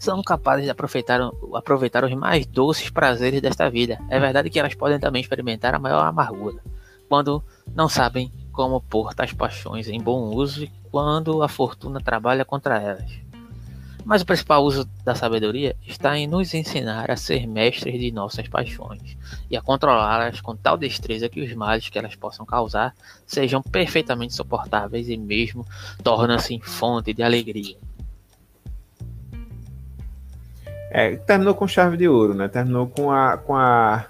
[0.03, 1.21] são capazes de aproveitar,
[1.55, 4.01] aproveitar os mais doces prazeres desta vida.
[4.09, 6.61] É verdade que elas podem também experimentar a maior amargura
[7.09, 7.41] quando
[7.73, 12.83] não sabem como pôr tais paixões em bom uso e quando a fortuna trabalha contra
[12.83, 13.13] elas.
[14.05, 18.49] Mas o principal uso da sabedoria está em nos ensinar a ser mestres de nossas
[18.49, 19.17] paixões
[19.49, 22.93] e a controlá-las com tal destreza que os males que elas possam causar
[23.25, 25.65] sejam perfeitamente suportáveis e mesmo
[26.03, 27.77] tornam-se fonte de alegria.
[30.95, 32.49] É, terminou com chave de ouro, né?
[32.49, 34.05] Terminou com a, com a,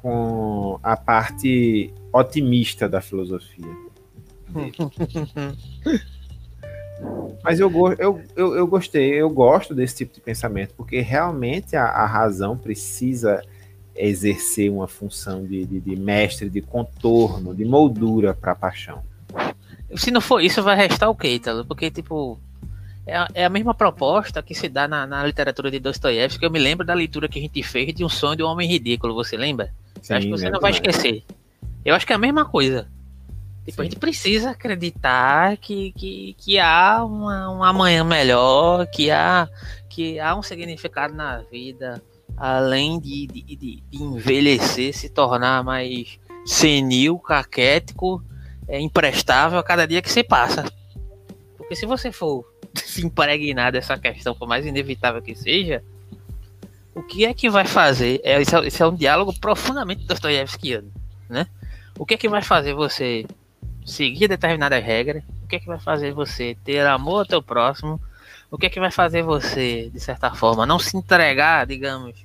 [0.00, 3.66] com a parte otimista da filosofia.
[7.42, 7.68] Mas eu,
[7.98, 12.56] eu, eu, eu gostei, eu gosto desse tipo de pensamento, porque realmente a, a razão
[12.56, 13.42] precisa
[13.96, 19.02] exercer uma função de, de, de mestre, de contorno, de moldura para a paixão.
[19.96, 21.64] Se não for isso, vai restar o quê, Ítalo?
[21.64, 22.38] Porque, tipo,
[23.06, 26.46] é a, é a mesma proposta que se dá na, na literatura de Dostoiévski, que
[26.46, 28.68] eu me lembro da leitura que a gente fez de Um Sonho de um Homem
[28.68, 29.72] Ridículo, você lembra?
[30.00, 31.24] Sim, acho que você não vai esquecer.
[31.84, 32.88] Eu acho que é a mesma coisa.
[33.64, 39.48] Tipo, a gente precisa acreditar que, que, que há uma, um amanhã melhor, que há,
[39.88, 42.02] que há um significado na vida,
[42.36, 48.22] além de, de, de, de envelhecer, se tornar mais senil, caquético,
[48.66, 50.64] é, imprestável a cada dia que se passa.
[51.56, 55.82] Porque se você for se impregnar dessa questão, por mais inevitável que seja,
[56.94, 58.20] o que é que vai fazer?
[58.22, 60.90] É, esse, é, é um diálogo profundamente dostoiévskiano,
[61.28, 61.46] né?
[61.98, 63.26] O que é que vai fazer você
[63.84, 68.00] seguir determinadas regras, o que é que vai fazer você ter amor ao teu próximo,
[68.50, 72.24] o que é que vai fazer você, de certa forma, não se entregar, digamos,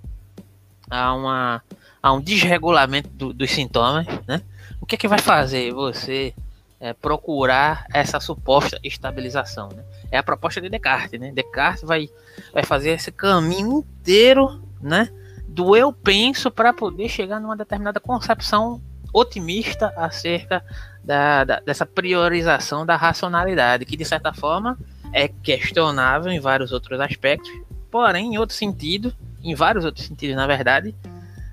[0.89, 1.63] a, uma,
[2.01, 4.41] a um desregulamento do, dos sintomas, né?
[4.81, 6.33] O que é que vai fazer você
[6.79, 9.83] é, procurar essa suposta estabilização, né?
[10.11, 11.31] É a proposta de Descartes, né?
[11.31, 12.09] Descartes vai,
[12.53, 15.09] vai fazer esse caminho inteiro, né?
[15.47, 18.81] Do eu penso para poder chegar numa determinada concepção
[19.13, 20.63] otimista acerca
[21.03, 24.77] da, da, dessa priorização da racionalidade, que de certa forma
[25.13, 27.49] é questionável em vários outros aspectos,
[27.89, 30.93] porém, em outro sentido, em vários outros sentidos, na verdade,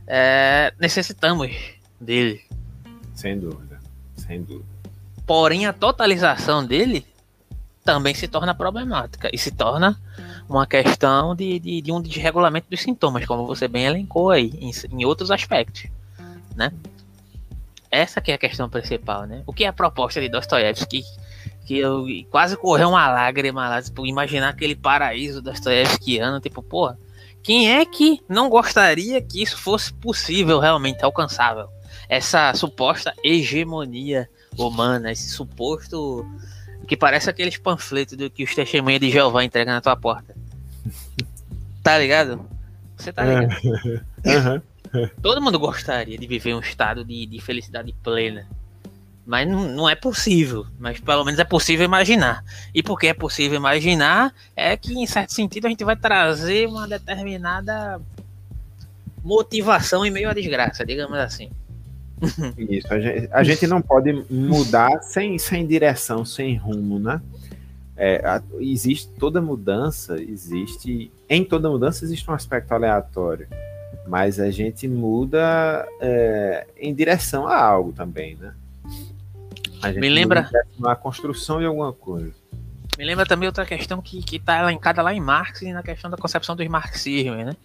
[0.06, 1.50] é, necessitamos
[2.00, 2.42] dele.
[3.14, 3.78] Sem dúvida,
[4.16, 4.74] sem dúvida.
[5.26, 7.06] Porém, a totalização dele
[7.84, 10.00] também se torna problemática e se torna
[10.48, 14.70] uma questão de, de, de um desregulamento dos sintomas, como você bem elencou aí, em,
[14.90, 15.86] em outros aspectos,
[16.56, 16.72] né?
[17.94, 19.42] essa que é a questão principal, né?
[19.46, 21.04] O que é a proposta de Dostoiévski?
[21.64, 26.98] Que eu quase correu uma lágrima lá, tipo, imaginar aquele paraíso dostoiévskiano, tipo, porra,
[27.42, 31.68] quem é que não gostaria que isso fosse possível, realmente alcançável?
[32.08, 34.28] Essa suposta hegemonia
[34.58, 36.26] humana, esse suposto
[36.84, 40.34] que parece aqueles panfletos do que os testemunhas de Jeová entregam na tua porta.
[41.82, 42.48] Tá ligado?
[42.96, 43.54] Você tá ligado?
[44.24, 45.10] Uhum.
[45.20, 48.48] Todo mundo gostaria de viver um estado de, de felicidade plena.
[49.26, 50.66] Mas não, não, é possível.
[50.78, 52.44] Mas pelo menos é possível imaginar.
[52.72, 56.86] E porque é possível imaginar, é que em certo sentido a gente vai trazer uma
[56.86, 58.00] determinada
[59.22, 61.50] motivação em meio à desgraça, digamos assim.
[62.58, 67.20] Isso, a gente, a gente não pode mudar sem, sem direção, sem rumo, né?
[67.96, 71.12] É, a, existe toda mudança, existe.
[71.28, 73.46] Em toda mudança existe um aspecto aleatório
[74.06, 78.54] mas a gente muda é, em direção a algo também, né?
[79.82, 80.48] A gente Me lembra
[80.84, 82.32] a construção de alguma coisa.
[82.98, 86.10] Me lembra também outra questão que que está elencada lá em Marx e na questão
[86.10, 87.56] da concepção dos marxismos, né?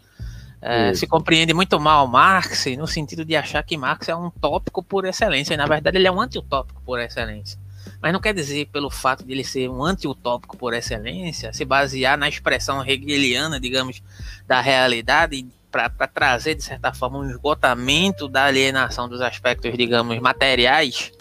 [0.61, 4.83] É, se compreende muito mal Marx no sentido de achar que Marx é um tópico
[4.83, 7.57] por excelência, e na verdade ele é um anti-utópico por excelência.
[8.01, 12.17] Mas não quer dizer, pelo fato de ele ser um anti-utópico por excelência, se basear
[12.17, 14.01] na expressão hegeliana, digamos,
[14.45, 21.11] da realidade para trazer, de certa forma, um esgotamento da alienação dos aspectos, digamos, materiais,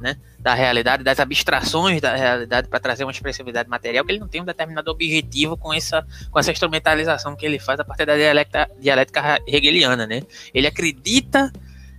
[0.00, 4.28] né, da realidade, das abstrações da realidade, para trazer uma expressividade material, que ele não
[4.28, 8.14] tem um determinado objetivo com essa, com essa instrumentalização que ele faz a partir da
[8.14, 10.06] dialética, dialética hegeliana.
[10.06, 10.20] Né?
[10.52, 11.50] Ele acredita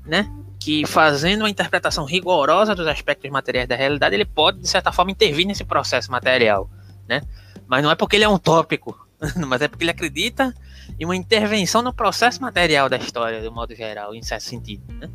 [0.06, 4.92] né, que fazendo uma interpretação rigorosa dos aspectos materiais da realidade, ele pode, de certa
[4.92, 6.70] forma, intervir nesse processo material,
[7.10, 7.24] né?
[7.66, 8.96] Mas não é porque ele é um tópico,
[9.48, 10.54] mas é porque ele acredita
[11.00, 15.10] em uma intervenção no processo material da história, de modo geral, em certo sentido, né?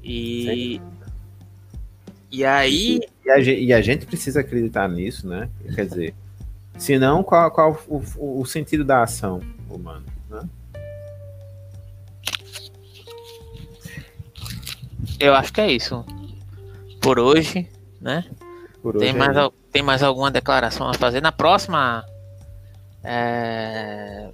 [0.00, 0.80] E...
[2.30, 3.00] E aí...
[3.24, 5.48] E a, e a gente precisa acreditar nisso, né?
[5.74, 6.14] Quer dizer,
[6.78, 8.02] senão qual, qual o,
[8.40, 10.48] o sentido da ação humana, né?
[15.18, 16.04] Eu acho que é isso.
[17.00, 17.68] Por hoje,
[18.00, 18.24] né?
[18.82, 21.20] Por tem, hoje mais, é tem mais alguma declaração a fazer?
[21.20, 22.04] Na próxima.
[23.04, 24.30] é,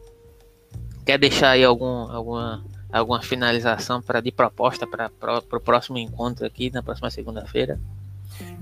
[1.05, 5.11] Quer deixar aí algum, alguma, alguma finalização para de proposta para
[5.53, 7.79] o próximo encontro aqui, na próxima segunda-feira?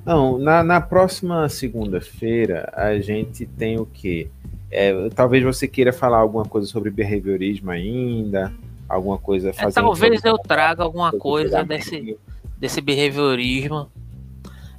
[0.04, 4.28] Não, na, na próxima segunda-feira a gente tem o quê?
[4.70, 8.52] É, talvez você queira falar alguma coisa sobre behaviorismo ainda,
[8.88, 9.74] alguma coisa É, fazer.
[9.74, 12.18] talvez eu traga alguma coisa desse,
[12.58, 13.88] desse behaviorismo,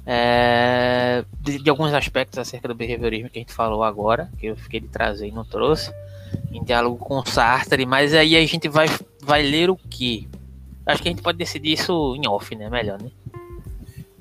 [0.04, 4.56] é, de, de alguns aspectos acerca do behaviorismo que a gente falou agora, que eu
[4.56, 5.92] fiquei de trazer e não trouxe,
[6.52, 8.86] em diálogo com o Sartre, mas aí a gente vai,
[9.26, 10.26] vai ler o quê?
[10.86, 12.70] Acho que a gente pode decidir isso em off, né?
[12.70, 13.10] Melhor, né?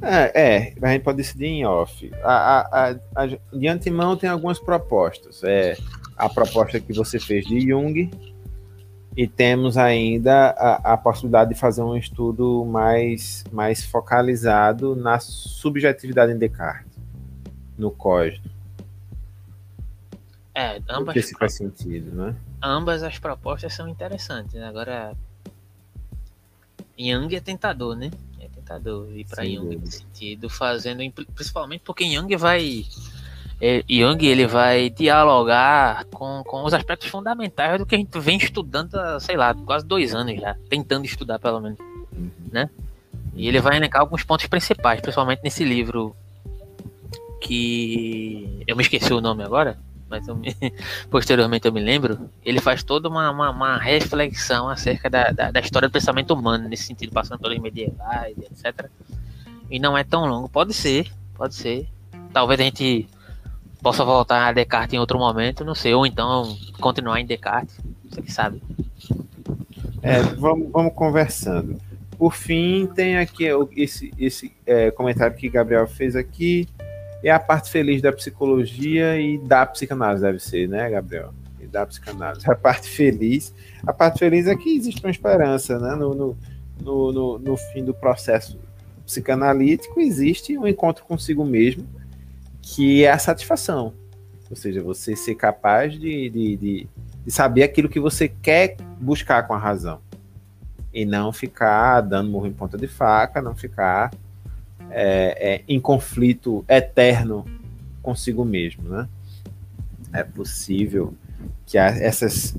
[0.01, 2.11] É, é, a gente pode decidir em off.
[2.23, 5.43] A, a, a- de antemão tem algumas propostas.
[5.43, 5.77] É
[6.17, 8.09] a proposta que você fez de Jung
[9.15, 16.31] e temos ainda a, a possibilidade de fazer um estudo mais, mais focalizado na subjetividade
[16.31, 16.91] em Descartes,
[17.77, 18.43] no código.
[20.53, 22.35] É, ambas, sei se faz sentido, né?
[22.65, 24.53] Ambas as propostas são interessantes.
[24.55, 24.67] Né?
[24.67, 25.13] Agora,
[26.99, 28.11] Young é tentador, né?
[28.39, 29.81] É tentador ir para Young dúvida.
[29.85, 30.99] nesse sentido, fazendo
[31.33, 32.85] principalmente porque Young vai
[33.61, 38.37] é, Young ele vai dialogar com, com os aspectos fundamentais do que a gente vem
[38.37, 41.79] estudando há, sei lá, quase dois anos já, tentando estudar pelo menos,
[42.51, 42.69] né?
[43.33, 46.15] E ele vai elencar alguns pontos principais, principalmente nesse livro
[47.41, 49.77] que eu me esqueci o nome agora,
[50.09, 50.55] mas me-
[51.09, 52.29] posteriormente eu me lembro.
[52.43, 56.67] Ele faz toda uma, uma, uma reflexão acerca da, da, da história do pensamento humano,
[56.69, 58.89] nesse sentido, passando pelos medievais, etc.
[59.69, 60.49] E não é tão longo.
[60.49, 61.87] Pode ser, pode ser.
[62.31, 63.07] Talvez a gente
[63.81, 67.79] possa voltar a Descartes em outro momento, não sei, ou então continuar em Descartes,
[68.09, 68.61] você que sabe.
[70.01, 71.79] É, vamos, vamos conversando.
[72.17, 73.45] Por fim, tem aqui
[73.75, 76.67] esse, esse é, comentário que Gabriel fez aqui.
[77.23, 81.33] É a parte feliz da psicologia e da psicanálise, deve ser, né, Gabriel?
[81.59, 82.49] E da psicanálise.
[82.49, 83.53] A parte feliz.
[83.85, 85.95] A parte feliz é que existe uma esperança, né?
[85.95, 86.37] No, no,
[86.81, 88.59] no, no, fim do processo
[89.05, 91.87] psicanalítico, existe um encontro consigo mesmo,
[92.61, 93.93] que é a satisfação.
[94.49, 96.87] Ou seja, você ser capaz de, de, de,
[97.25, 99.99] de saber aquilo que você quer buscar com a razão
[100.93, 104.11] e não ficar dando murro em ponta de faca, não ficar
[104.89, 107.45] é, é, em conflito eterno
[108.01, 109.07] consigo mesmo, né?
[110.13, 111.13] É possível
[111.65, 112.55] que essas,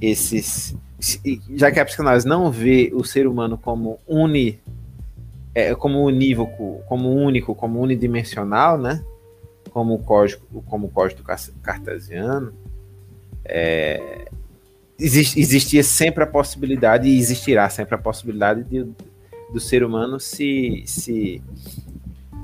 [0.00, 4.60] esses, se- já que a psicanálise não vê o ser humano como uni,
[5.54, 9.02] é, como unívoco, como único, como unidimensional, né?
[9.70, 11.22] Como o código, como o código
[11.62, 12.52] cartesiano,
[13.44, 14.26] é,
[14.98, 18.86] exist- existia sempre a possibilidade e existirá sempre a possibilidade de,
[19.52, 21.42] do ser humano se se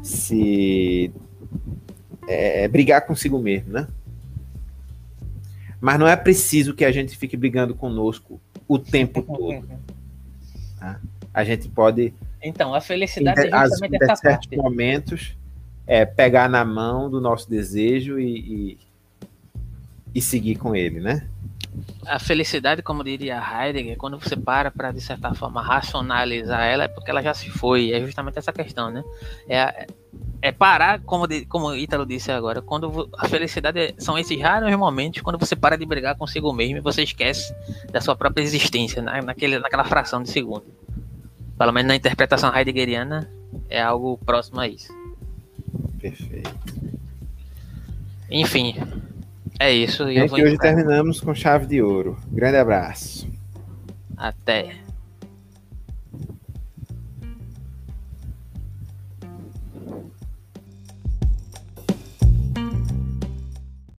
[0.02, 1.10] se
[2.26, 3.88] é, brigar consigo mesmo, né?
[5.80, 9.64] Mas não é preciso que a gente fique brigando conosco o tempo todo.
[10.78, 11.00] tá?
[11.32, 12.12] A gente pode,
[12.42, 14.56] Então, a em, felicidade de- é as- justamente em essa certos parte.
[14.56, 15.36] momentos,
[15.86, 18.38] é, pegar na mão do nosso desejo e,
[18.72, 18.78] e,
[20.16, 21.28] e seguir com ele, né?
[22.06, 26.88] A felicidade, como diria Heidegger, quando você para para, de certa forma, racionalizar ela, é
[26.88, 27.92] porque ela já se foi.
[27.92, 29.04] É justamente essa questão, né?
[29.48, 29.86] É,
[30.40, 34.74] é parar, como, de- como o Ítalo disse agora, quando a felicidade são esses raros
[34.76, 37.54] momentos quando você para de brigar consigo mesmo e você esquece
[37.92, 40.66] da sua própria existência, na, naquele, naquela fração de segundo.
[41.58, 43.28] Pelo menos na interpretação heideggeriana,
[43.68, 44.92] é algo próximo a isso.
[46.00, 46.50] Perfeito.
[48.30, 48.74] Enfim,
[49.58, 50.10] é isso.
[50.10, 50.58] E hoje encerrar.
[50.58, 52.16] terminamos com chave de ouro.
[52.30, 53.28] Grande abraço.
[54.16, 54.87] Até.